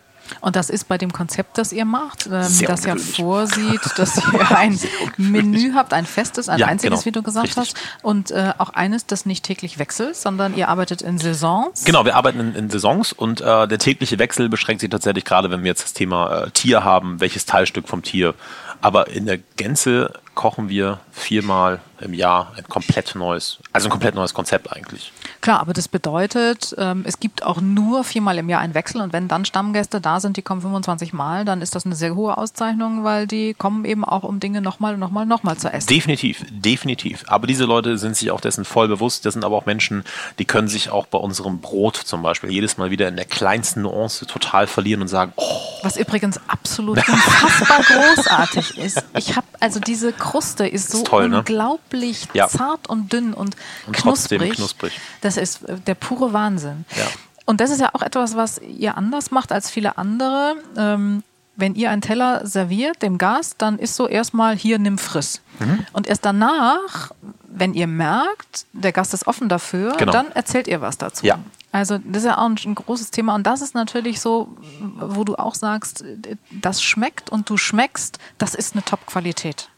[0.40, 4.56] Und das ist bei dem Konzept, das ihr macht, ähm, das ja vorsieht, dass ihr
[4.56, 4.78] ein
[5.16, 7.06] Menü habt, ein festes, ein ja, einziges, genau.
[7.06, 7.74] wie du gesagt Richtig.
[7.74, 11.84] hast, und äh, auch eines, das nicht täglich wechselt, sondern ihr arbeitet in Saisons.
[11.84, 15.50] Genau, wir arbeiten in, in Saisons und äh, der tägliche Wechsel beschränkt sich tatsächlich gerade,
[15.50, 18.34] wenn wir jetzt das Thema äh, Tier haben, welches Teilstück vom Tier.
[18.80, 24.14] Aber in der Gänze kochen wir viermal im Jahr ein komplett neues, also ein komplett
[24.14, 25.12] neues Konzept eigentlich.
[25.40, 29.12] Klar, aber das bedeutet, ähm, es gibt auch nur viermal im Jahr einen Wechsel und
[29.12, 32.36] wenn dann Stammgäste da sind, die kommen 25 Mal, dann ist das eine sehr hohe
[32.36, 35.88] Auszeichnung, weil die kommen eben auch, um Dinge nochmal und nochmal und nochmal zu essen.
[35.88, 37.24] Definitiv, definitiv.
[37.28, 39.24] Aber diese Leute sind sich auch dessen voll bewusst.
[39.24, 40.04] Das sind aber auch Menschen,
[40.38, 43.82] die können sich auch bei unserem Brot zum Beispiel jedes Mal wieder in der kleinsten
[43.82, 45.60] Nuance total verlieren und sagen, oh.
[45.82, 49.04] Was übrigens absolut unfassbar großartig ist.
[49.16, 51.38] Ich habe, also diese Kruste ist so ist toll, ne?
[51.38, 52.30] unglaublich ne?
[52.34, 52.48] ja.
[52.48, 54.54] zart und dünn und, und knusprig.
[54.54, 55.00] knusprig.
[55.20, 56.84] Das ist äh, der pure Wahnsinn.
[56.96, 57.06] Ja.
[57.44, 60.56] Und das ist ja auch etwas, was ihr anders macht als viele andere.
[60.76, 61.22] Ähm,
[61.56, 65.40] wenn ihr einen Teller serviert dem Gast, dann ist so erstmal hier nimm friss.
[65.58, 65.86] Mhm.
[65.92, 67.12] Und erst danach,
[67.48, 70.12] wenn ihr merkt, der Gast ist offen dafür, genau.
[70.12, 71.24] dann erzählt ihr was dazu.
[71.24, 71.38] Ja.
[71.72, 74.48] Also das ist ja auch ein, ein, großes Thema und das ist natürlich so,
[74.80, 76.04] wo du auch sagst,
[76.50, 79.68] das schmeckt und du schmeckst, das ist eine Top-Qualität.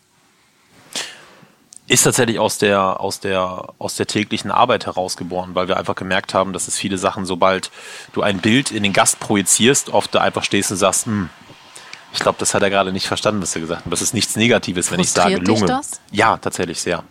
[1.89, 6.35] Ist tatsächlich aus der, aus der, aus der täglichen Arbeit herausgeboren, weil wir einfach gemerkt
[6.35, 7.71] haben, dass es viele Sachen, sobald
[8.13, 11.31] du ein Bild in den Gast projizierst, oft da einfach stehst und sagst, hm,
[12.13, 13.93] ich glaube, das hat er gerade nicht verstanden, was er gesagt hat.
[13.93, 15.61] Das ist nichts Negatives, wenn ich sage Lunge.
[15.61, 16.01] Dich das?
[16.11, 17.03] Ja, tatsächlich sehr.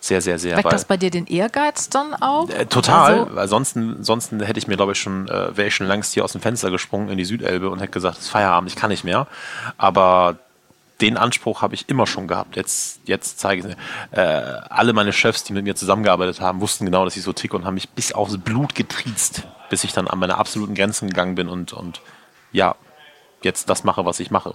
[0.00, 0.56] Sehr, sehr, sehr.
[0.56, 2.48] Weckt das bei dir den Ehrgeiz dann auch?
[2.48, 3.28] Äh, total.
[3.36, 6.24] Also, sonst, sonst hätte ich mir, glaube ich, schon, äh, wäre ich schon längst hier
[6.24, 8.88] aus dem Fenster gesprungen in die Südelbe und hätte gesagt, es ist Feierabend, ich kann
[8.88, 9.26] nicht mehr.
[9.76, 10.38] Aber
[11.02, 12.56] den Anspruch habe ich immer schon gehabt.
[12.56, 14.18] Jetzt, jetzt zeige ich es.
[14.18, 17.56] Äh, alle meine Chefs, die mit mir zusammengearbeitet haben, wussten genau, dass ich so ticke
[17.56, 21.34] und haben mich bis aufs Blut getriezt, bis ich dann an meine absoluten Grenzen gegangen
[21.34, 22.00] bin und, und
[22.52, 22.74] ja,
[23.42, 24.54] jetzt das mache, was ich mache.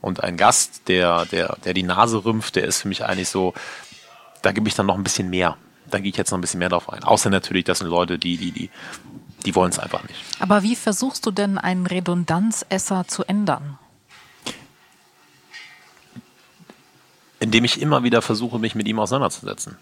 [0.00, 3.54] Und ein Gast, der, der, der die Nase rümpft, der ist für mich eigentlich so,
[4.44, 5.56] da gebe ich dann noch ein bisschen mehr.
[5.90, 7.02] Da gehe ich jetzt noch ein bisschen mehr drauf ein.
[7.04, 8.70] Außer natürlich, das sind Leute, die, die, die,
[9.44, 10.18] die wollen es einfach nicht.
[10.38, 13.78] Aber wie versuchst du denn einen Redundanzesser zu ändern?
[17.44, 19.76] indem ich immer wieder versuche, mich mit ihm auseinanderzusetzen.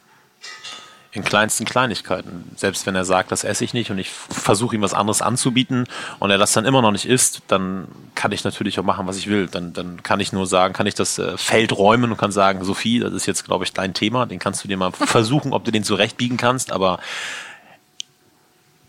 [1.15, 2.51] In kleinsten Kleinigkeiten.
[2.57, 5.87] Selbst wenn er sagt, das esse ich nicht und ich versuche ihm was anderes anzubieten
[6.21, 9.19] und er das dann immer noch nicht isst, dann kann ich natürlich auch machen, was
[9.19, 9.47] ich will.
[9.47, 12.65] Dann, dann kann ich nur sagen, kann ich das äh, Feld räumen und kann sagen,
[12.65, 15.65] Sophie, das ist jetzt, glaube ich, dein Thema, den kannst du dir mal versuchen, ob
[15.65, 16.99] du den zurechtbiegen kannst, aber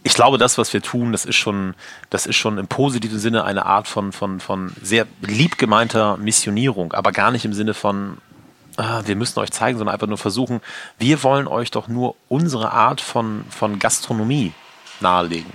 [0.03, 1.75] ich glaube, das, was wir tun, das ist schon,
[2.09, 6.93] das ist schon im positiven Sinne eine Art von, von, von sehr lieb gemeinter Missionierung,
[6.93, 8.17] aber gar nicht im Sinne von,
[8.77, 10.61] ah, wir müssen euch zeigen, sondern einfach nur versuchen,
[10.97, 14.53] wir wollen euch doch nur unsere Art von, von Gastronomie
[14.99, 15.51] nahelegen.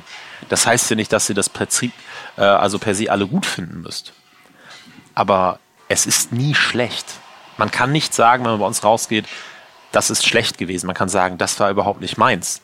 [0.48, 1.92] Das heißt ja nicht, dass ihr das Prinzip,
[2.36, 4.12] äh, also per se alle gut finden müsst.
[5.14, 7.06] Aber es ist nie schlecht.
[7.56, 9.26] Man kann nicht sagen, wenn man bei uns rausgeht,
[9.90, 10.86] das ist schlecht gewesen.
[10.86, 12.60] Man kann sagen, das war überhaupt nicht meins.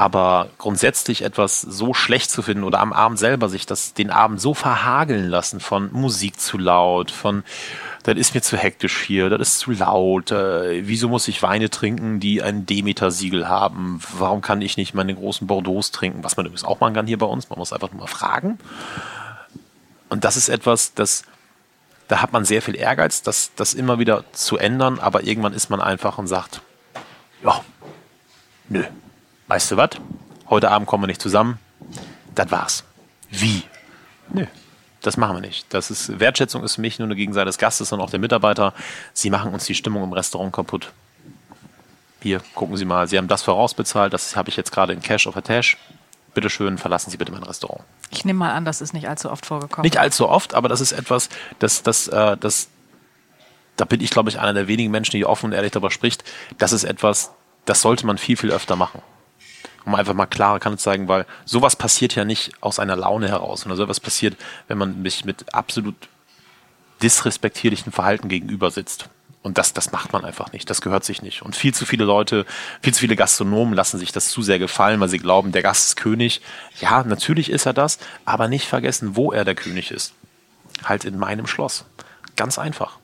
[0.00, 4.40] Aber grundsätzlich etwas so schlecht zu finden oder am Abend selber sich das, den Abend
[4.40, 7.44] so verhageln lassen von Musik zu laut, von
[8.04, 11.68] das ist mir zu hektisch hier, das ist zu laut, äh, wieso muss ich Weine
[11.68, 16.46] trinken, die ein Demeter-Siegel haben, warum kann ich nicht meine großen Bordeaux trinken, was man
[16.46, 18.58] übrigens auch machen kann hier bei uns, man muss einfach nur mal fragen.
[20.08, 21.24] Und das ist etwas, das,
[22.08, 25.68] da hat man sehr viel Ehrgeiz, das, das immer wieder zu ändern, aber irgendwann ist
[25.68, 26.62] man einfach und sagt,
[27.44, 27.60] ja,
[28.70, 28.84] nö,
[29.50, 29.90] weißt du was,
[30.48, 31.58] heute Abend kommen wir nicht zusammen,
[32.36, 32.84] das war's.
[33.30, 33.64] Wie?
[34.32, 34.46] Nö,
[35.02, 35.66] das machen wir nicht.
[35.74, 38.74] Das ist, Wertschätzung ist für mich nur eine Gegenseite des Gastes und auch der Mitarbeiter.
[39.12, 40.92] Sie machen uns die Stimmung im Restaurant kaputt.
[42.22, 45.26] Hier, gucken Sie mal, Sie haben das vorausbezahlt, das habe ich jetzt gerade in Cash
[45.26, 45.76] of a Tash.
[46.32, 47.82] Bitte schön, verlassen Sie bitte mein Restaurant.
[48.10, 49.82] Ich nehme mal an, das ist nicht allzu oft vorgekommen.
[49.82, 52.68] Nicht allzu oft, aber das ist etwas, das, das, äh, das,
[53.76, 56.22] da bin ich, glaube ich, einer der wenigen Menschen, die offen und ehrlich darüber spricht.
[56.58, 57.32] Das ist etwas,
[57.64, 59.02] das sollte man viel, viel öfter machen
[59.84, 63.28] um einfach mal klare Kante zu zeigen, weil sowas passiert ja nicht aus einer Laune
[63.28, 64.36] heraus, sondern sowas passiert,
[64.68, 65.96] wenn man sich mit absolut
[67.02, 69.08] disrespektierlichem Verhalten gegenüber sitzt.
[69.42, 70.68] Und das, das macht man einfach nicht.
[70.68, 71.40] Das gehört sich nicht.
[71.40, 72.44] Und viel zu viele Leute,
[72.82, 75.88] viel zu viele Gastronomen lassen sich das zu sehr gefallen, weil sie glauben, der Gast
[75.88, 76.42] ist König.
[76.80, 80.12] Ja, natürlich ist er das, aber nicht vergessen, wo er der König ist.
[80.84, 81.86] Halt in meinem Schloss.
[82.36, 82.98] Ganz einfach.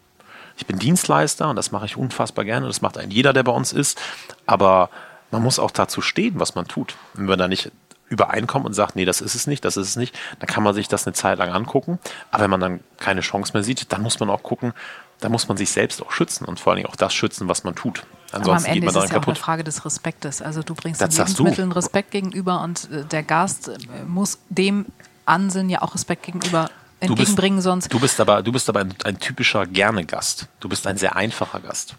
[0.59, 2.67] Ich bin Dienstleister und das mache ich unfassbar gerne.
[2.67, 3.99] Das macht ein jeder, der bei uns ist.
[4.45, 4.91] Aber
[5.31, 6.97] man muss auch dazu stehen, was man tut.
[7.15, 7.71] wenn man da nicht
[8.09, 10.75] übereinkommt und sagt, nee, das ist es nicht, das ist es nicht, dann kann man
[10.75, 11.99] sich das eine Zeit lang angucken.
[12.31, 14.73] Aber wenn man dann keine Chance mehr sieht, dann muss man auch gucken,
[15.21, 17.65] da muss man sich selbst auch schützen und vor allen Dingen auch das schützen, was
[17.65, 18.05] man tut.
[18.33, 19.23] Ansonsten Aber am Ende geht man ist es ja kaputt.
[19.25, 20.43] auch eine Frage des Respektes.
[20.43, 24.87] Also du bringst das den Lebensmitteln Respekt gegenüber und äh, der Gast äh, muss dem
[25.25, 27.93] Ansinn ja auch Respekt gegenüber entgegenbringen, du bist, sonst.
[27.93, 30.49] Du bist aber, du bist aber ein, ein typischer Gerne-Gast.
[30.61, 31.97] Du bist ein sehr einfacher Gast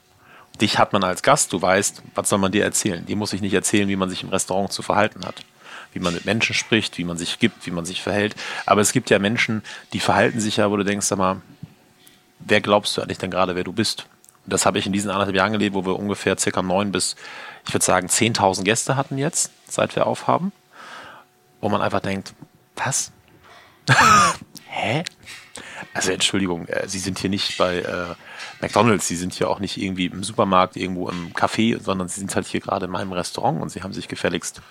[0.61, 3.05] dich hat man als Gast, du weißt, was soll man dir erzählen?
[3.05, 5.35] Dir muss ich nicht erzählen, wie man sich im Restaurant zu verhalten hat.
[5.93, 8.35] Wie man mit Menschen spricht, wie man sich gibt, wie man sich verhält.
[8.65, 11.41] Aber es gibt ja Menschen, die verhalten sich ja, wo du denkst, sag mal,
[12.39, 14.07] wer glaubst du eigentlich denn gerade, wer du bist?
[14.45, 17.15] Und das habe ich in diesen anderthalb Jahren gelebt, wo wir ungefähr circa neun bis,
[17.67, 20.51] ich würde sagen, 10.000 Gäste hatten jetzt, seit wir aufhaben.
[21.59, 22.33] Wo man einfach denkt,
[22.75, 23.11] was?
[24.67, 25.03] Hä?
[25.93, 28.15] Also Entschuldigung, äh, Sie sind hier nicht bei äh,
[28.61, 32.35] McDonalds, Sie sind hier auch nicht irgendwie im Supermarkt, irgendwo im Café, sondern Sie sind
[32.35, 34.61] halt hier gerade in meinem Restaurant und Sie haben sich gefälligst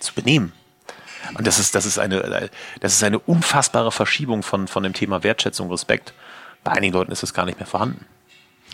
[0.00, 0.52] zu benehmen.
[1.36, 5.22] Und das ist, das ist eine, das ist eine unfassbare Verschiebung von, von dem Thema
[5.22, 6.14] Wertschätzung, Respekt.
[6.64, 8.04] Bei einigen Leuten ist es gar nicht mehr vorhanden.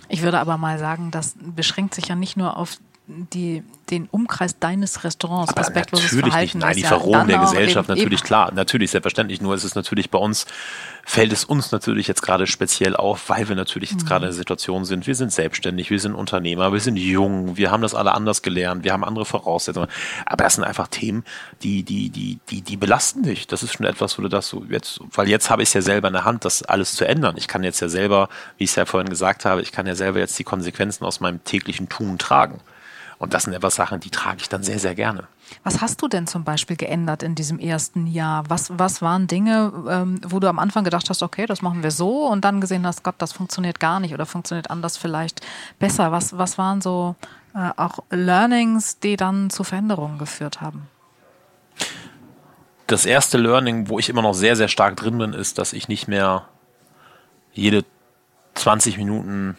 [0.08, 4.58] Ich würde aber mal sagen, das beschränkt sich ja nicht nur auf die, den Umkreis
[4.58, 6.58] deines Restaurants, aber respektloses natürlich Verhalten.
[6.58, 6.66] Nicht.
[6.66, 8.26] Nein, die Verrohung der Gesellschaft eben, natürlich eben.
[8.26, 9.40] klar, natürlich selbstverständlich.
[9.40, 10.46] Nur ist es natürlich bei uns
[11.08, 14.08] fällt es uns natürlich jetzt gerade speziell auf, weil wir natürlich jetzt mhm.
[14.08, 15.06] gerade in der Situation sind.
[15.06, 18.84] Wir sind selbstständig, wir sind Unternehmer, wir sind jung, wir haben das alle anders gelernt,
[18.84, 19.88] wir haben andere Voraussetzungen.
[20.26, 21.24] Aber das sind einfach Themen,
[21.62, 23.46] die, die, die, die, die belasten dich.
[23.46, 25.80] Das ist schon etwas, wo du das so jetzt, weil jetzt habe ich es ja
[25.80, 27.36] selber in der Hand, das alles zu ändern.
[27.38, 29.94] Ich kann jetzt ja selber, wie ich es ja vorhin gesagt habe, ich kann ja
[29.94, 32.60] selber jetzt die Konsequenzen aus meinem täglichen Tun tragen.
[33.18, 35.26] Und das sind etwas Sachen, die trage ich dann sehr, sehr gerne.
[35.64, 38.44] Was hast du denn zum Beispiel geändert in diesem ersten Jahr?
[38.48, 41.90] Was, was waren Dinge, ähm, wo du am Anfang gedacht hast, okay, das machen wir
[41.90, 45.40] so und dann gesehen hast, Gott, das funktioniert gar nicht oder funktioniert anders vielleicht
[45.80, 46.12] besser?
[46.12, 47.16] Was, was waren so
[47.54, 50.86] äh, auch Learnings, die dann zu Veränderungen geführt haben?
[52.86, 55.88] Das erste Learning, wo ich immer noch sehr, sehr stark drin bin, ist, dass ich
[55.88, 56.46] nicht mehr
[57.52, 57.84] jede
[58.54, 59.56] 20 Minuten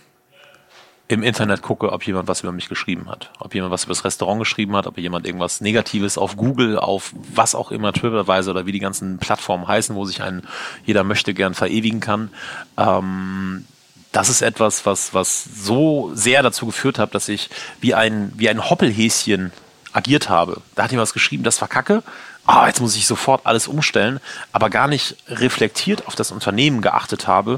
[1.10, 3.32] im Internet gucke, ob jemand was über mich geschrieben hat.
[3.40, 7.14] Ob jemand was über das Restaurant geschrieben hat, ob jemand irgendwas Negatives auf Google, auf
[7.34, 10.44] was auch immer, TripAdvisor oder wie die ganzen Plattformen heißen, wo sich ein
[10.86, 12.30] jeder möchte gern verewigen kann.
[12.78, 13.66] Ähm,
[14.12, 17.50] das ist etwas, was, was so sehr dazu geführt hat, dass ich
[17.82, 19.52] wie ein, wie ein Hoppelhäschen
[19.94, 20.62] agiert habe.
[20.76, 22.04] Da hat jemand was geschrieben, das war Kacke.
[22.46, 24.20] Ah, jetzt muss ich sofort alles umstellen,
[24.52, 27.58] aber gar nicht reflektiert auf das Unternehmen geachtet habe.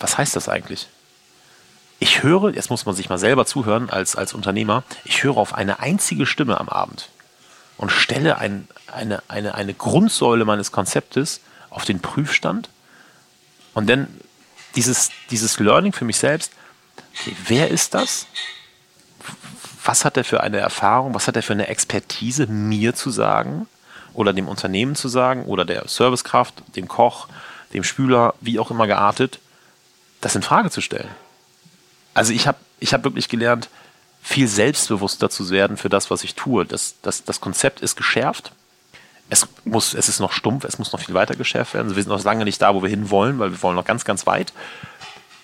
[0.00, 0.88] Was heißt das eigentlich?
[2.00, 5.54] Ich höre, jetzt muss man sich mal selber zuhören als, als Unternehmer, ich höre auf
[5.54, 7.10] eine einzige Stimme am Abend
[7.76, 12.70] und stelle ein, eine, eine, eine Grundsäule meines Konzeptes auf den Prüfstand
[13.74, 14.08] und dann
[14.76, 16.52] dieses, dieses Learning für mich selbst,
[17.14, 18.26] okay, wer ist das?
[19.84, 21.14] Was hat er für eine Erfahrung?
[21.14, 23.68] Was hat er für eine Expertise, mir zu sagen
[24.14, 27.28] oder dem Unternehmen zu sagen oder der Servicekraft, dem Koch,
[27.74, 29.38] dem Spüler, wie auch immer geartet,
[30.22, 31.10] das in Frage zu stellen?
[32.14, 33.68] Also ich habe ich hab wirklich gelernt,
[34.22, 36.64] viel selbstbewusster zu werden für das, was ich tue.
[36.66, 38.52] Das, das, das Konzept ist geschärft.
[39.28, 41.86] Es, muss, es ist noch stumpf, es muss noch viel weiter geschärft werden.
[41.86, 44.04] Also wir sind noch lange nicht da, wo wir hinwollen, weil wir wollen noch ganz,
[44.04, 44.52] ganz weit.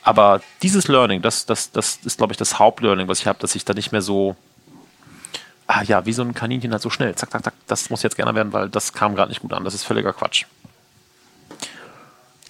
[0.02, 3.55] Aber dieses Learning, das, das, das ist, glaube ich, das Hauptlearning, was ich habe, dass
[3.55, 4.37] ich da nicht mehr so,
[5.66, 8.16] ah ja, wie so ein Kaninchen halt so schnell, zack, zack, zack, das muss jetzt
[8.16, 9.64] gerne werden, weil das kam gerade nicht gut an.
[9.64, 10.44] Das ist völliger Quatsch.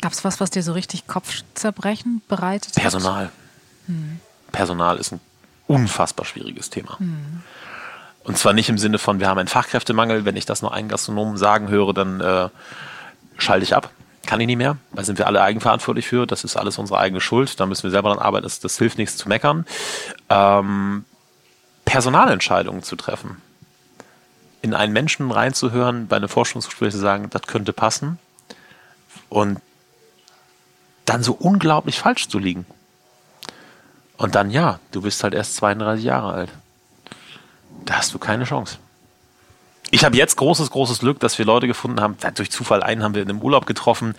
[0.03, 3.31] Gab es was, was dir so richtig Kopfzerbrechen bereitet Personal.
[3.87, 4.21] Hm.
[4.53, 5.21] Personal ist ein
[5.67, 6.99] unfassbar schwieriges Thema.
[6.99, 7.43] Hm.
[8.25, 10.25] Und zwar nicht im Sinne von, wir haben einen Fachkräftemangel.
[10.25, 12.49] Wenn ich das noch einen Gastronomen sagen höre, dann äh,
[13.39, 13.91] schalte ich ab.
[14.27, 14.77] Kann ich nicht mehr.
[14.93, 16.27] Da sind wir alle eigenverantwortlich für.
[16.27, 17.61] Das ist alles unsere eigene Schuld.
[17.61, 18.43] Da müssen wir selber dran arbeiten.
[18.43, 19.65] Das, das hilft nichts zu meckern.
[20.29, 21.05] Ähm,
[21.85, 23.41] Personalentscheidungen zu treffen.
[24.61, 28.19] In einen Menschen reinzuhören, bei einem Forschungsgespräch zu sagen, das könnte passen.
[29.29, 29.61] Und
[31.05, 32.67] dann so unglaublich falsch zu liegen.
[34.17, 36.51] Und dann, ja, du bist halt erst 32 Jahre alt.
[37.85, 38.79] Da hast du keine Chance.
[39.91, 42.17] Ich habe jetzt großes, großes Glück, dass wir Leute gefunden haben.
[42.35, 44.17] Durch Zufall einen haben wir in einem Urlaub getroffen,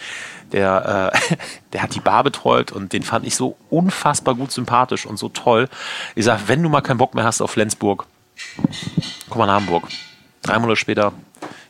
[0.53, 1.36] der, äh,
[1.73, 5.29] der hat die Bar betreut und den fand ich so unfassbar gut sympathisch und so
[5.29, 5.67] toll.
[6.15, 8.05] Ich sage, wenn du mal keinen Bock mehr hast auf Flensburg,
[9.29, 9.88] komm mal nach Hamburg.
[10.41, 11.12] Drei Monate später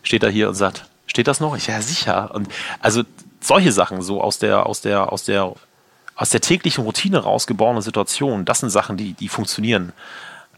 [0.03, 1.57] steht er hier und sagt, steht das noch?
[1.57, 2.33] Ich, ja, sicher.
[2.35, 3.03] Und also
[3.41, 5.53] solche Sachen, so aus der, aus der, aus der
[6.17, 9.93] aus der täglichen Routine rausgeborene Situationen, das sind Sachen, die, die funktionieren.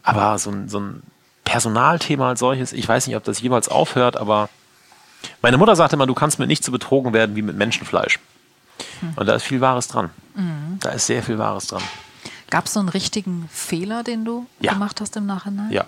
[0.02, 1.02] Aber so ein, so ein
[1.44, 4.48] Personalthema als solches, ich weiß nicht, ob das jemals aufhört, aber
[5.42, 8.18] meine Mutter sagte immer, du kannst mit nichts so betrogen werden wie mit Menschenfleisch.
[9.00, 9.12] Hm.
[9.16, 10.08] Und da ist viel Wahres dran.
[10.34, 10.78] Mhm.
[10.80, 11.82] Da ist sehr viel Wahres dran.
[12.48, 14.72] Gab es so einen richtigen Fehler, den du ja.
[14.72, 15.70] gemacht hast im Nachhinein?
[15.70, 15.84] Ja.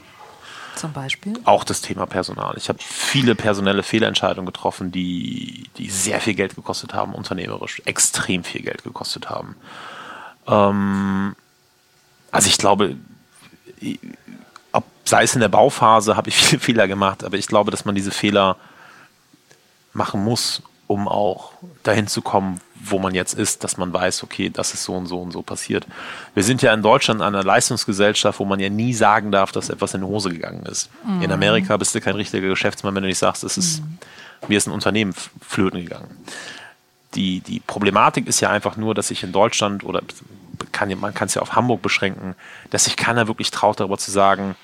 [0.76, 1.34] Zum Beispiel?
[1.44, 2.54] Auch das Thema Personal.
[2.56, 8.42] Ich habe viele personelle Fehlentscheidungen getroffen, die, die sehr viel Geld gekostet haben, unternehmerisch, extrem
[8.44, 9.56] viel Geld gekostet haben.
[10.46, 11.36] Ähm,
[12.30, 12.96] also ich glaube,
[14.72, 17.84] ob, sei es in der Bauphase, habe ich viele Fehler gemacht, aber ich glaube, dass
[17.84, 18.56] man diese Fehler
[19.92, 21.52] machen muss, um auch
[21.82, 25.06] dahin zu kommen, wo man jetzt ist, dass man weiß, okay, das ist so und
[25.06, 25.86] so und so passiert.
[26.34, 29.94] Wir sind ja in Deutschland einer Leistungsgesellschaft, wo man ja nie sagen darf, dass etwas
[29.94, 30.90] in die Hose gegangen ist.
[31.06, 31.22] Mhm.
[31.22, 33.98] In Amerika bist du kein richtiger Geschäftsmann, wenn du nicht sagst, es ist, mhm.
[34.48, 36.16] mir ist ein Unternehmen flöten gegangen.
[37.14, 40.02] Die, die Problematik ist ja einfach nur, dass sich in Deutschland oder
[40.72, 42.34] kann, man kann es ja auf Hamburg beschränken,
[42.70, 44.56] dass sich keiner wirklich traut, darüber zu sagen,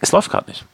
[0.00, 0.64] es läuft gerade nicht.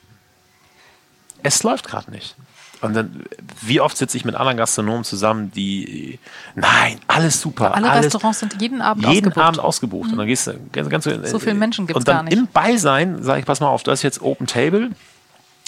[1.42, 2.37] Es läuft gerade nicht.
[2.81, 3.25] Und dann,
[3.61, 6.19] wie oft sitze ich mit anderen Gastronomen zusammen, die,
[6.55, 7.75] nein, alles super.
[7.75, 9.47] Alle alles, Restaurants sind jeden Abend jeden ausgebucht.
[9.47, 10.07] Abend ausgebucht.
[10.07, 10.12] Mhm.
[10.12, 12.33] Und dann gehst du ganz, ganz So viele Menschen gibt es gar nicht.
[12.33, 14.91] Und dann im Beisein sage ich, pass mal auf, du hast jetzt Open Table.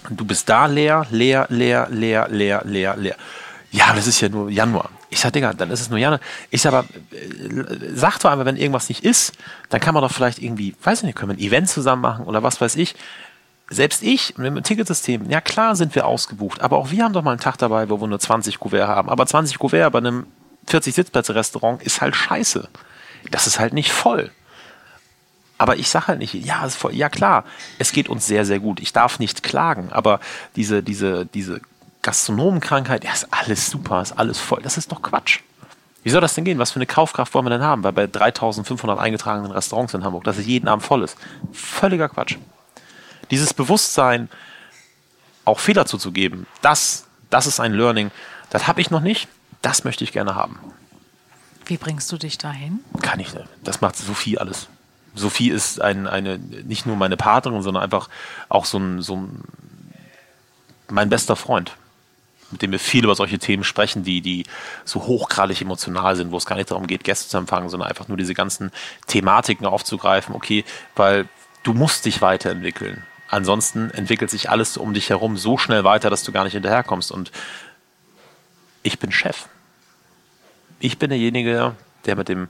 [0.09, 3.17] Du bist da leer, leer, leer, leer, leer, leer, leer.
[3.73, 4.91] Ja, das ist ja nur Januar.
[5.11, 6.21] Ich sage, Digga, dann ist es nur Januar.
[6.51, 9.33] Ich sage aber, äh, sag doch einfach, wenn irgendwas nicht ist,
[9.69, 12.25] dann kann man doch vielleicht irgendwie, weiß ich nicht, können wir ein Event zusammen machen
[12.27, 12.95] oder was weiß ich
[13.71, 17.23] selbst ich mit dem Ticketsystem, ja klar sind wir ausgebucht, aber auch wir haben doch
[17.23, 19.09] mal einen Tag dabei, wo wir nur 20 Kuvert haben.
[19.09, 20.27] Aber 20 Kuvert bei einem
[20.67, 22.69] 40 Sitzplätze Restaurant ist halt scheiße.
[23.31, 24.31] Das ist halt nicht voll.
[25.57, 27.45] Aber ich sage halt nicht, ja, ist voll, ja klar,
[27.79, 28.81] es geht uns sehr, sehr gut.
[28.81, 30.19] Ich darf nicht klagen, aber
[30.57, 31.61] diese, diese, diese
[32.03, 34.63] Gastronomenkrankheit, ja, ist alles super, ist alles voll.
[34.63, 35.41] Das ist doch Quatsch.
[36.03, 36.59] Wie soll das denn gehen?
[36.59, 37.85] Was für eine Kaufkraft wollen wir denn haben?
[37.85, 41.17] Weil bei 3500 eingetragenen Restaurants in Hamburg, dass es jeden Abend voll ist.
[41.53, 42.37] Völliger Quatsch
[43.31, 44.29] dieses Bewusstsein,
[45.45, 48.11] auch Fehler zuzugeben, das, das ist ein Learning.
[48.51, 49.29] Das habe ich noch nicht.
[49.63, 50.59] Das möchte ich gerne haben.
[51.67, 52.81] Wie bringst du dich dahin?
[53.01, 53.47] Kann ich nicht.
[53.63, 54.69] Das macht Sophie alles.
[55.15, 58.09] Sophie ist ein, eine, nicht nur meine Partnerin, sondern einfach
[58.49, 59.43] auch so ein, so ein,
[60.89, 61.73] mein bester Freund,
[62.51, 64.47] mit dem wir viel über solche Themen sprechen, die, die
[64.85, 68.09] so hochgradig emotional sind, wo es gar nicht darum geht, Gäste zu empfangen, sondern einfach
[68.09, 68.71] nur diese ganzen
[69.07, 70.35] Thematiken aufzugreifen.
[70.35, 70.65] Okay,
[70.97, 71.29] weil
[71.63, 73.05] du musst dich weiterentwickeln.
[73.31, 77.13] Ansonsten entwickelt sich alles um dich herum so schnell weiter, dass du gar nicht hinterherkommst.
[77.13, 77.31] Und
[78.83, 79.47] ich bin Chef.
[80.81, 82.49] Ich bin derjenige, der mit, dem,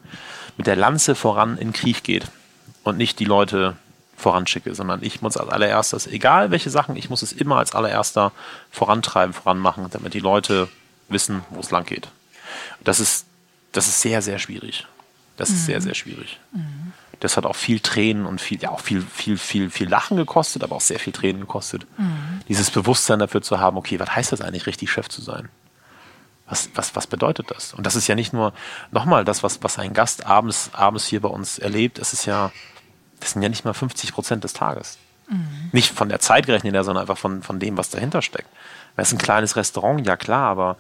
[0.57, 2.27] mit der Lanze voran in Krieg geht
[2.83, 3.77] und nicht die Leute
[4.17, 8.33] voranschicke, sondern ich muss als allererstes, egal welche Sachen, ich muss es immer als allererster
[8.71, 10.69] vorantreiben, voranmachen, damit die Leute
[11.09, 12.09] wissen, wo es lang geht.
[12.85, 13.27] Das ist,
[13.73, 14.87] das ist sehr, sehr schwierig.
[15.37, 15.85] Das ist sehr, mhm.
[15.85, 16.39] sehr schwierig.
[16.53, 16.93] Mhm.
[17.21, 20.65] Das hat auch viel Tränen und viel, ja auch viel, viel, viel, viel Lachen gekostet,
[20.65, 21.87] aber auch sehr viel Tränen gekostet.
[21.99, 22.41] Mhm.
[22.49, 25.51] Dieses Bewusstsein dafür zu haben, okay, was heißt das eigentlich, richtig Chef zu sein?
[26.49, 27.75] Was, was, was bedeutet das?
[27.75, 28.53] Und das ist ja nicht nur,
[28.91, 32.51] nochmal, das, was, was ein Gast abends, abends hier bei uns erlebt, es ist ja,
[33.21, 34.99] das sind ja nicht mal 50 Prozent des Tages.
[35.29, 35.71] Mhm.
[35.73, 38.49] Nicht von der Zeit gerechnet, sondern einfach von, von dem, was dahinter steckt.
[38.97, 40.77] Das ist ein kleines Restaurant, ja klar, aber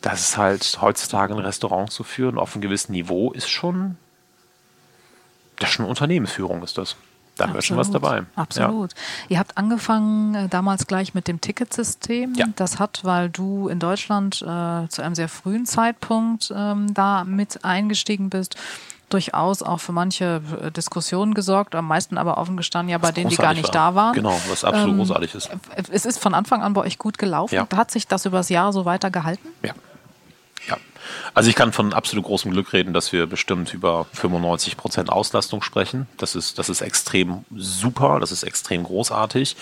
[0.00, 3.96] das ist halt heutzutage ein Restaurant zu führen auf einem gewissen Niveau ist schon
[5.62, 6.96] Das ist schon Unternehmensführung, ist das.
[7.36, 8.24] Da wäre schon was dabei.
[8.36, 8.92] Absolut.
[8.92, 8.98] Ja.
[9.30, 12.34] Ihr habt angefangen äh, damals gleich mit dem Ticketsystem.
[12.34, 12.46] Ja.
[12.56, 17.64] Das hat, weil du in Deutschland äh, zu einem sehr frühen Zeitpunkt ähm, da mit
[17.64, 18.56] eingestiegen bist,
[19.08, 23.30] durchaus auch für manche äh, Diskussionen gesorgt, am meisten aber offen gestanden, ja, bei denen,
[23.30, 23.72] die gar nicht war.
[23.72, 24.14] da waren.
[24.14, 25.50] Genau, was absolut ähm, großartig ist.
[25.90, 27.54] Es ist von Anfang an bei euch gut gelaufen.
[27.54, 27.66] Ja.
[27.74, 29.48] Hat sich das übers Jahr so weiter gehalten?
[29.62, 29.72] Ja.
[30.68, 30.76] Ja.
[31.34, 35.62] Also ich kann von absolut großem Glück reden, dass wir bestimmt über 95 Prozent Auslastung
[35.62, 36.06] sprechen.
[36.16, 39.56] Das ist, das ist extrem super, das ist extrem großartig.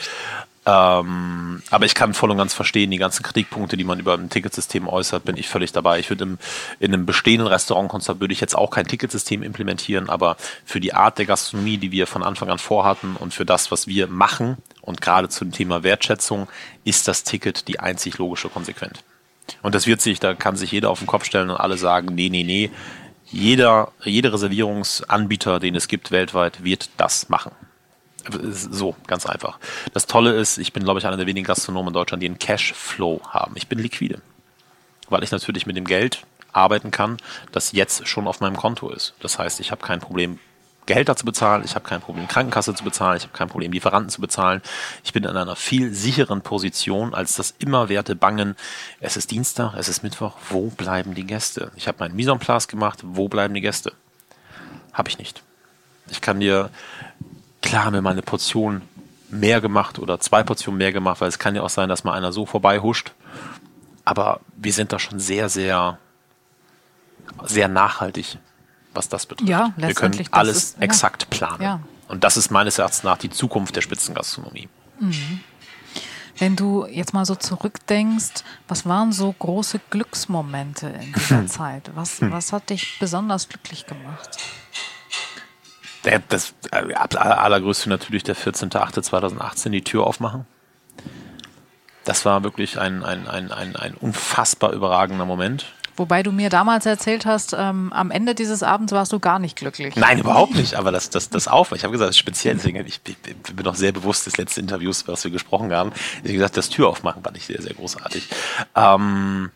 [0.67, 4.29] Ähm, aber ich kann voll und ganz verstehen, die ganzen Kritikpunkte, die man über ein
[4.29, 5.99] Ticketsystem äußert, bin ich völlig dabei.
[5.99, 6.39] Ich würde im,
[6.81, 10.37] in einem bestehenden Restaurantkonzept würde ich jetzt auch kein Ticketsystem implementieren, aber
[10.67, 13.87] für die Art der Gastronomie, die wir von Anfang an vorhatten und für das, was
[13.87, 16.47] wir machen und gerade zum Thema Wertschätzung,
[16.85, 18.99] ist das Ticket die einzig logische Konsequenz.
[19.63, 22.15] Und das wird sich, da kann sich jeder auf den Kopf stellen und alle sagen,
[22.15, 22.71] nee, nee, nee.
[23.27, 27.53] Jeder, jeder Reservierungsanbieter, den es gibt weltweit, wird das machen.
[28.43, 29.59] So, ganz einfach.
[29.93, 32.39] Das Tolle ist, ich bin, glaube ich, einer der wenigen Gastronomen in Deutschland, die einen
[32.39, 33.55] Cashflow haben.
[33.57, 34.21] Ich bin liquide.
[35.09, 37.19] Weil ich natürlich mit dem Geld arbeiten kann,
[37.53, 39.15] das jetzt schon auf meinem Konto ist.
[39.21, 40.39] Das heißt, ich habe kein Problem,
[40.91, 44.11] Gehälter zu bezahlen, ich habe kein Problem, Krankenkasse zu bezahlen, ich habe kein Problem, Lieferanten
[44.11, 44.61] zu bezahlen.
[45.05, 48.57] Ich bin in einer viel sicheren Position als das immerwerte Bangen.
[48.99, 51.71] Es ist Dienstag, es ist Mittwoch, wo bleiben die Gäste?
[51.77, 53.93] Ich habe meinen Mise en place gemacht, wo bleiben die Gäste?
[54.93, 55.45] Habe ich nicht.
[56.11, 56.71] Ich kann dir,
[57.63, 58.83] klar haben wir mal eine Portion
[59.29, 62.15] mehr gemacht oder zwei Portionen mehr gemacht, weil es kann ja auch sein, dass mal
[62.15, 63.13] einer so vorbei huscht.
[64.05, 65.99] Aber wir sind da schon sehr, sehr,
[67.45, 68.39] sehr nachhaltig
[68.95, 69.49] was das betrifft.
[69.49, 71.29] Ja, Wir können alles ist, exakt ja.
[71.31, 71.63] planen.
[71.63, 71.81] Ja.
[72.09, 74.69] Und das ist meines Erachtens nach die Zukunft der Spitzengastronomie.
[74.99, 75.41] Mhm.
[76.39, 81.91] Wenn du jetzt mal so zurückdenkst, was waren so große Glücksmomente in dieser Zeit?
[81.95, 82.33] Was, hm.
[82.33, 84.39] was hat dich besonders glücklich gemacht?
[86.31, 90.47] Das äh, allergrößte natürlich der 14.08.2018, die Tür aufmachen.
[92.05, 95.67] Das war wirklich ein, ein, ein, ein, ein unfassbar überragender Moment.
[96.01, 99.57] Wobei du mir damals erzählt hast, ähm, am Ende dieses Abends warst du gar nicht
[99.57, 99.97] glücklich.
[99.97, 100.77] Nein, überhaupt nicht.
[100.77, 101.73] Aber das, das, das auch.
[101.73, 102.55] Ich habe gesagt, speziell.
[102.55, 103.19] Deswegen, ich, ich,
[103.55, 105.93] bin noch sehr bewusst des letzten Interviews, was wir gesprochen haben.
[106.23, 108.31] Wie gesagt, das Tür aufmachen fand ich sehr, sehr großartig.
[108.75, 109.51] Ähm,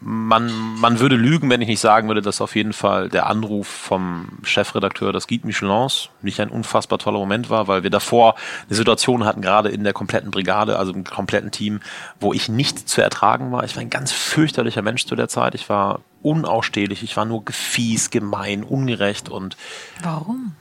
[0.00, 3.66] man, man würde lügen, wenn ich nicht sagen würde, dass auf jeden Fall der Anruf
[3.66, 8.34] vom Chefredakteur des Guide Michelins nicht ein unfassbar toller Moment war, weil wir davor
[8.66, 11.80] eine Situation hatten, gerade in der kompletten Brigade, also im kompletten Team,
[12.20, 13.64] wo ich nicht zu ertragen war.
[13.64, 15.54] Ich war ein ganz fürchterlicher Mensch zu der Zeit.
[15.54, 19.56] Ich war unausstehlich, ich war nur gefies, gemein, ungerecht und.
[20.02, 20.54] Warum?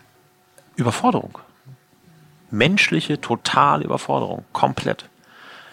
[0.75, 1.37] Überforderung.
[2.49, 4.45] Menschliche, totale Überforderung.
[4.53, 5.09] Komplett.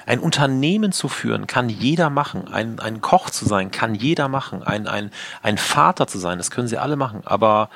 [0.07, 2.49] Ein Unternehmen zu führen kann jeder machen.
[2.53, 4.63] Ein, ein Koch zu sein kann jeder machen.
[4.63, 5.11] Ein, ein,
[5.43, 7.23] ein Vater zu sein, das können sie alle machen.
[7.25, 7.71] Aber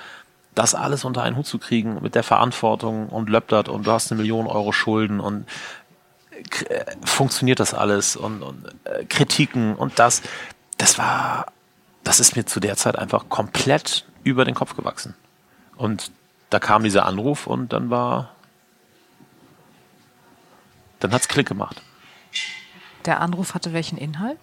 [0.55, 4.11] das alles unter einen Hut zu kriegen mit der Verantwortung und löptert und du hast
[4.11, 5.47] eine Million Euro Schulden und
[6.68, 10.22] äh, funktioniert das alles und, und äh, Kritiken und das,
[10.76, 11.47] das war,
[12.03, 15.14] das ist mir zu der Zeit einfach komplett über den Kopf gewachsen.
[15.76, 16.11] Und
[16.51, 18.31] da kam dieser Anruf und dann war,
[20.99, 21.83] dann hat's Klick gemacht.
[23.05, 24.38] Der Anruf hatte welchen Inhalt?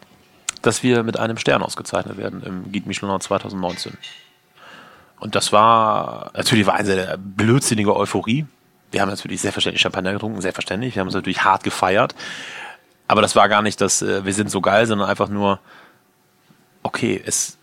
[0.62, 3.98] Dass wir mit einem Stern ausgezeichnet werden im Guide Michelin 2019.
[5.20, 8.46] Und das war natürlich war eine blödsinnige Euphorie.
[8.92, 10.96] Wir haben natürlich selbstverständlich Champagner getrunken, selbstverständlich.
[10.96, 12.16] Wir haben uns natürlich hart gefeiert.
[13.08, 15.60] Aber das war gar nicht das, äh, wir sind so geil, sondern einfach nur,
[16.84, 17.58] okay, es,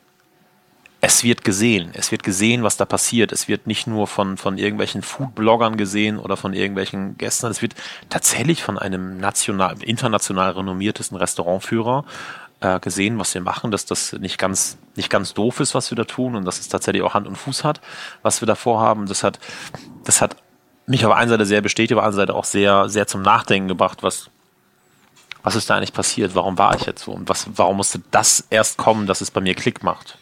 [1.04, 1.90] es wird gesehen.
[1.94, 3.32] Es wird gesehen, was da passiert.
[3.32, 7.46] Es wird nicht nur von, von irgendwelchen Food-Bloggern gesehen oder von irgendwelchen Gästen.
[7.46, 7.74] Es wird
[8.08, 12.04] tatsächlich von einem national, international renommiertesten Restaurantführer
[12.60, 15.96] äh, gesehen, was wir machen, dass das nicht ganz, nicht ganz doof ist, was wir
[15.96, 17.80] da tun und dass es tatsächlich auch Hand und Fuß hat,
[18.22, 19.06] was wir da vorhaben.
[19.06, 19.40] Das hat,
[20.04, 20.36] das hat
[20.86, 23.66] mich auf einer Seite sehr bestätigt, auf der anderen Seite auch sehr, sehr zum Nachdenken
[23.66, 24.30] gebracht, was,
[25.42, 26.36] was ist da eigentlich passiert?
[26.36, 27.10] Warum war ich jetzt so?
[27.10, 30.16] Und was, warum musste das erst kommen, dass es bei mir Klick macht?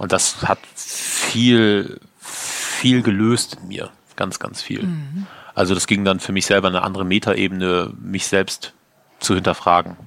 [0.00, 3.90] Und das hat viel, viel gelöst in mir.
[4.16, 4.84] Ganz, ganz viel.
[4.84, 5.26] Mhm.
[5.54, 8.72] Also das ging dann für mich selber eine andere Metaebene, mich selbst
[9.18, 9.98] zu hinterfragen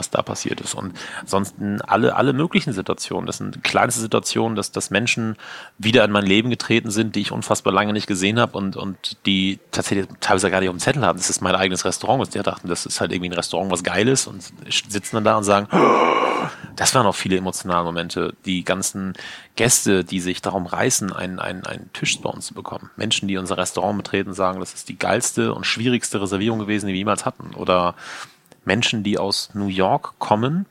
[0.00, 0.74] was da passiert ist.
[0.74, 3.26] Und ansonsten alle, alle möglichen Situationen.
[3.26, 5.36] Das sind kleinste Situationen, dass, dass Menschen
[5.78, 9.18] wieder in mein Leben getreten sind, die ich unfassbar lange nicht gesehen habe und, und
[9.26, 11.18] die tatsächlich teilweise gar nicht auf dem Zettel haben.
[11.18, 12.22] Das ist mein eigenes Restaurant.
[12.22, 14.42] Und die dachten, das ist halt irgendwie ein Restaurant, was geil ist und
[14.88, 15.68] sitzen dann da und sagen,
[16.76, 18.34] das waren auch viele emotionale Momente.
[18.44, 19.14] Die ganzen
[19.56, 22.90] Gäste, die sich darum reißen, einen, einen, einen Tisch bei uns zu bekommen.
[22.96, 26.92] Menschen, die unser Restaurant betreten, sagen, das ist die geilste und schwierigste Reservierung gewesen, die
[26.92, 27.54] wir jemals hatten.
[27.54, 27.94] Oder
[28.64, 30.66] Menschen, die aus New York kommen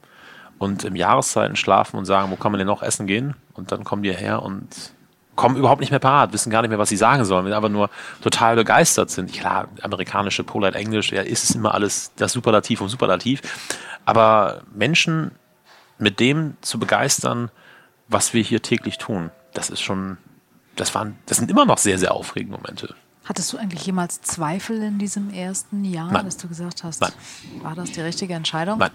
[0.57, 3.35] und im Jahreszeiten schlafen und sagen, wo kann man denn noch essen gehen?
[3.53, 4.93] Und dann kommen die her und
[5.35, 7.89] kommen überhaupt nicht mehr parat, wissen gar nicht mehr, was sie sagen sollen, aber nur
[8.21, 9.31] total begeistert sind.
[9.31, 13.41] Klar, amerikanische Polite Englisch, ja, ist es immer alles das Superlativ und Superlativ.
[14.03, 15.31] Aber Menschen
[15.99, 17.51] mit dem zu begeistern,
[18.07, 20.17] was wir hier täglich tun, das ist schon,
[20.75, 22.95] das waren, das sind immer noch sehr, sehr aufregende Momente.
[23.25, 26.25] Hattest du eigentlich jemals Zweifel in diesem ersten Jahr, Nein.
[26.25, 27.11] dass du gesagt hast, Nein.
[27.61, 28.79] war das die richtige Entscheidung?
[28.79, 28.91] Nein.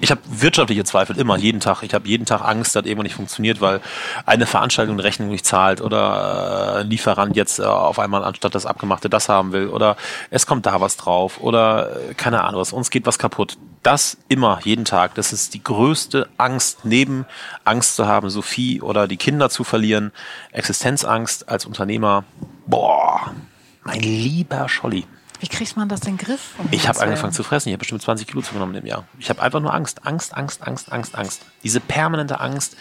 [0.00, 1.82] Ich habe wirtschaftliche Zweifel immer, jeden Tag.
[1.82, 3.80] Ich habe jeden Tag Angst, dass irgendwas nicht funktioniert, weil
[4.24, 8.54] eine Veranstaltung eine Rechnung nicht zahlt oder äh, ein Lieferant jetzt äh, auf einmal anstatt
[8.54, 9.96] das Abgemachte das haben will oder
[10.30, 13.58] es kommt da was drauf oder äh, keine Ahnung was, uns geht was kaputt.
[13.82, 15.14] Das immer, jeden Tag.
[15.14, 17.26] Das ist die größte Angst, neben
[17.64, 20.12] Angst zu haben, Sophie oder die Kinder zu verlieren,
[20.52, 22.24] Existenzangst als Unternehmer.
[22.66, 23.32] Boah,
[23.84, 25.06] mein lieber Scholli.
[25.40, 26.54] Wie kriegt man das in den Griff?
[26.58, 27.68] um Ich habe angefangen zu fressen.
[27.70, 29.04] Ich habe bestimmt 20 Kilo zugenommen im Jahr.
[29.18, 30.06] Ich habe einfach nur Angst.
[30.06, 31.42] Angst, Angst, Angst, Angst, Angst.
[31.64, 32.76] Diese permanente Angst.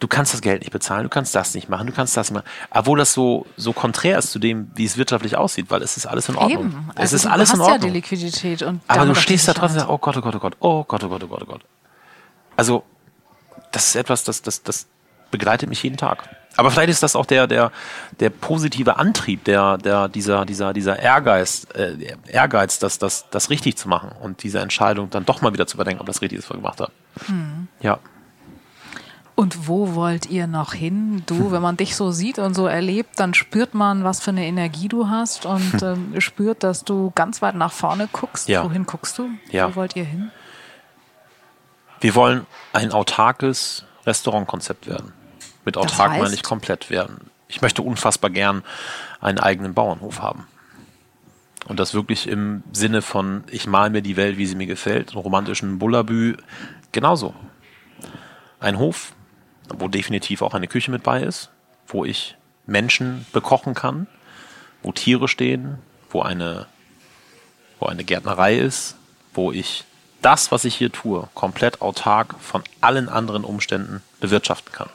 [0.00, 2.42] Du kannst das Geld nicht bezahlen, du kannst das nicht machen, du kannst das nicht
[2.42, 2.50] machen.
[2.70, 6.06] Obwohl das so, so konträr ist zu dem, wie es wirtschaftlich aussieht, weil es ist
[6.06, 6.68] alles in Ordnung.
[6.70, 6.90] Eben.
[6.94, 7.90] es Also ist du alles hast in ja Ordnung.
[7.90, 8.62] die Liquidität.
[8.62, 9.90] Und Aber du stehst da trotzdem, Sicherheit.
[9.94, 11.60] oh Gott, oh Gott, oh Gott, oh Gott, oh Gott, oh Gott, oh Gott.
[12.56, 12.82] Also,
[13.72, 14.86] das ist etwas, das, das, das
[15.30, 16.28] begleitet mich jeden Tag.
[16.56, 17.70] Aber vielleicht ist das auch der, der,
[18.18, 23.76] der positive Antrieb, der, der, dieser, dieser, dieser Ehrgeiz, äh, Ehrgeiz, das, das, das richtig
[23.76, 26.50] zu machen und diese Entscheidung dann doch mal wieder zu überdenken, ob das richtig ist,
[26.50, 26.92] was wir gemacht haben.
[27.26, 27.68] Hm.
[27.80, 27.98] Ja.
[29.36, 31.22] Und wo wollt ihr noch hin?
[31.24, 34.44] Du, wenn man dich so sieht und so erlebt, dann spürt man, was für eine
[34.44, 38.48] Energie du hast und ähm, spürt, dass du ganz weit nach vorne guckst.
[38.48, 38.64] Ja.
[38.64, 39.30] Wohin guckst du?
[39.50, 39.70] Ja.
[39.70, 40.30] Wo wollt ihr hin?
[42.00, 45.14] Wir wollen ein autarkes Restaurantkonzept werden.
[45.64, 47.30] Mit autark meine ich komplett werden.
[47.48, 48.62] Ich möchte unfassbar gern
[49.20, 50.46] einen eigenen Bauernhof haben.
[51.66, 55.10] Und das wirklich im Sinne von, ich mal mir die Welt, wie sie mir gefällt,
[55.10, 56.36] einen romantischen Bullabü,
[56.92, 57.34] genauso.
[58.58, 59.12] Ein Hof,
[59.68, 61.50] wo definitiv auch eine Küche mit bei ist,
[61.86, 62.36] wo ich
[62.66, 64.06] Menschen bekochen kann,
[64.82, 66.66] wo Tiere stehen, wo eine,
[67.78, 68.96] wo eine Gärtnerei ist,
[69.34, 69.84] wo ich
[70.22, 74.90] das, was ich hier tue, komplett autark von allen anderen Umständen bewirtschaften kann.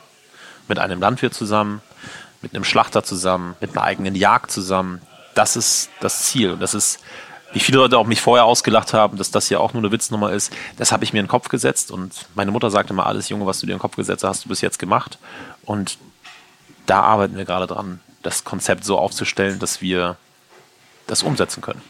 [0.68, 1.82] Mit einem Landwirt zusammen,
[2.42, 5.00] mit einem Schlachter zusammen, mit einer eigenen Jagd zusammen.
[5.34, 6.52] Das ist das Ziel.
[6.52, 7.00] Und das ist,
[7.52, 10.32] wie viele Leute auch mich vorher ausgelacht haben, dass das ja auch nur eine Witznummer
[10.32, 10.52] ist.
[10.76, 11.90] Das habe ich mir in den Kopf gesetzt.
[11.90, 14.44] Und meine Mutter sagte immer, alles Junge, was du dir in den Kopf gesetzt hast,
[14.44, 15.18] du bis jetzt gemacht.
[15.64, 15.98] Und
[16.86, 20.16] da arbeiten wir gerade dran, das Konzept so aufzustellen, dass wir
[21.06, 21.82] das umsetzen können.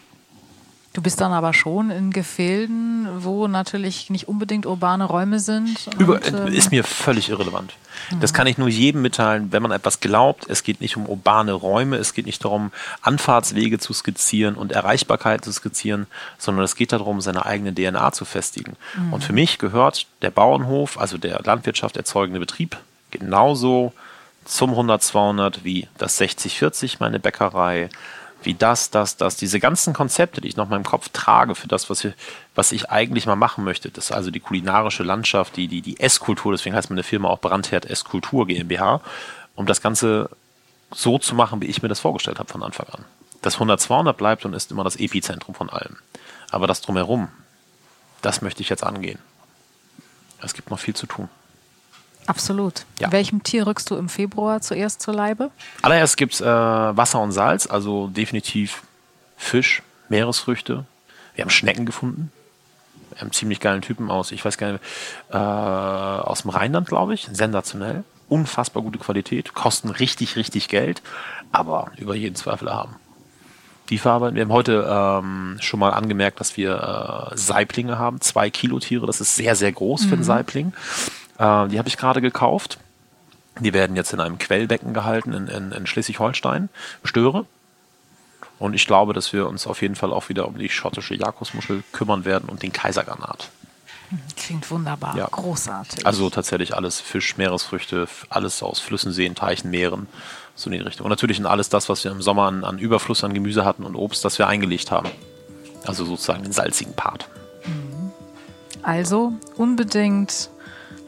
[0.96, 5.88] Du bist dann aber schon in Gefilden, wo natürlich nicht unbedingt urbane Räume sind.
[5.88, 7.74] und, Über, ähm, ist mir völlig irrelevant.
[8.22, 10.48] Das kann ich nur jedem mitteilen, wenn man etwas glaubt.
[10.48, 12.72] Es geht nicht um urbane Räume, es geht nicht darum,
[13.02, 16.06] Anfahrtswege zu skizzieren und Erreichbarkeit zu skizzieren,
[16.38, 18.74] sondern es geht darum, seine eigene DNA zu festigen.
[19.10, 22.78] Und für mich gehört der Bauernhof, also der Landwirtschaft erzeugende Betrieb,
[23.10, 23.92] genauso
[24.46, 27.90] zum 100, 200 wie das 60-40, meine Bäckerei,
[28.46, 31.68] wie das, das, das, diese ganzen Konzepte, die ich noch in meinem Kopf trage für
[31.68, 32.14] das, was ich,
[32.54, 33.90] was ich eigentlich mal machen möchte.
[33.90, 37.40] Das ist also die kulinarische Landschaft, die, die, die Esskultur, deswegen heißt meine Firma auch
[37.40, 39.00] Brandherd Esskultur GmbH,
[39.54, 40.30] um das Ganze
[40.92, 43.04] so zu machen, wie ich mir das vorgestellt habe von Anfang an.
[43.42, 45.96] Das 100, 200 bleibt und ist immer das Epizentrum von allem.
[46.50, 47.28] Aber das drumherum,
[48.22, 49.18] das möchte ich jetzt angehen.
[50.40, 51.28] Es gibt noch viel zu tun.
[52.26, 52.84] Absolut.
[52.98, 53.12] Ja.
[53.12, 55.50] Welchem Tier rückst du im Februar zuerst zur Leibe?
[55.82, 58.82] Allererst gibt es äh, Wasser und Salz, also definitiv
[59.36, 60.84] Fisch, Meeresfrüchte.
[61.34, 62.32] Wir haben Schnecken gefunden.
[63.10, 64.84] Wir haben einen ziemlich geilen Typen aus, ich weiß gar nicht,
[65.30, 67.28] äh, aus dem Rheinland, glaube ich.
[67.32, 68.04] Sensationell.
[68.28, 69.54] Unfassbar gute Qualität.
[69.54, 71.00] Kosten richtig, richtig Geld,
[71.52, 72.96] aber über jeden Zweifel haben.
[73.88, 74.34] Die verarbeiten.
[74.34, 78.20] Wir haben heute ähm, schon mal angemerkt, dass wir äh, Saiblinge haben.
[78.20, 79.06] Zwei Kilo Tiere.
[79.06, 80.72] Das ist sehr, sehr groß für einen Saibling.
[81.38, 82.78] Äh, die habe ich gerade gekauft.
[83.60, 86.68] Die werden jetzt in einem Quellbecken gehalten in, in, in Schleswig-Holstein.
[87.04, 87.46] Störe.
[88.58, 91.82] Und ich glaube, dass wir uns auf jeden Fall auch wieder um die schottische Jakobsmuschel
[91.92, 93.50] kümmern werden und den Kaisergranat.
[94.36, 95.16] Klingt wunderbar.
[95.16, 95.26] Ja.
[95.30, 96.06] Großartig.
[96.06, 100.06] Also tatsächlich alles Fisch, Meeresfrüchte, alles aus Flüssen, Seen, Teichen, Meeren.
[100.54, 101.04] So in die Richtung.
[101.04, 103.84] Und natürlich in alles das, was wir im Sommer an, an Überfluss an Gemüse hatten
[103.84, 105.10] und Obst, das wir eingelegt haben.
[105.84, 107.28] Also sozusagen den salzigen Part.
[108.82, 110.48] Also unbedingt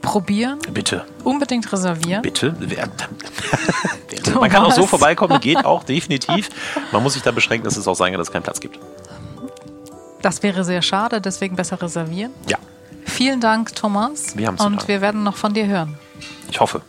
[0.03, 2.23] probieren, Bitte, unbedingt reservieren.
[2.23, 2.55] bitte.
[4.41, 6.49] Man kann auch so vorbeikommen, geht auch definitiv.
[6.93, 8.79] Man muss sich da beschränken, dass es auch sein kann, dass es keinen Platz gibt.
[10.23, 12.33] Das wäre sehr schade, deswegen besser reservieren.
[12.49, 12.59] Ja,
[13.09, 14.37] Vielen Dank, Thomas.
[14.37, 15.99] Wir haben zu Und wir werden noch von dir hören.
[16.51, 16.83] ich hoffe.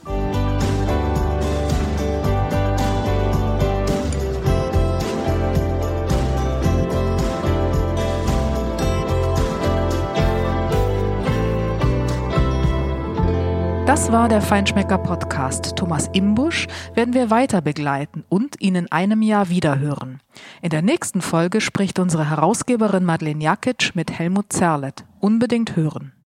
[14.09, 15.75] Das war der Feinschmecker Podcast.
[15.75, 20.19] Thomas Imbusch werden wir weiter begleiten und ihn in einem Jahr wiederhören.
[20.63, 25.05] In der nächsten Folge spricht unsere Herausgeberin Madeleine Jakic mit Helmut Zerlett.
[25.19, 26.13] Unbedingt hören.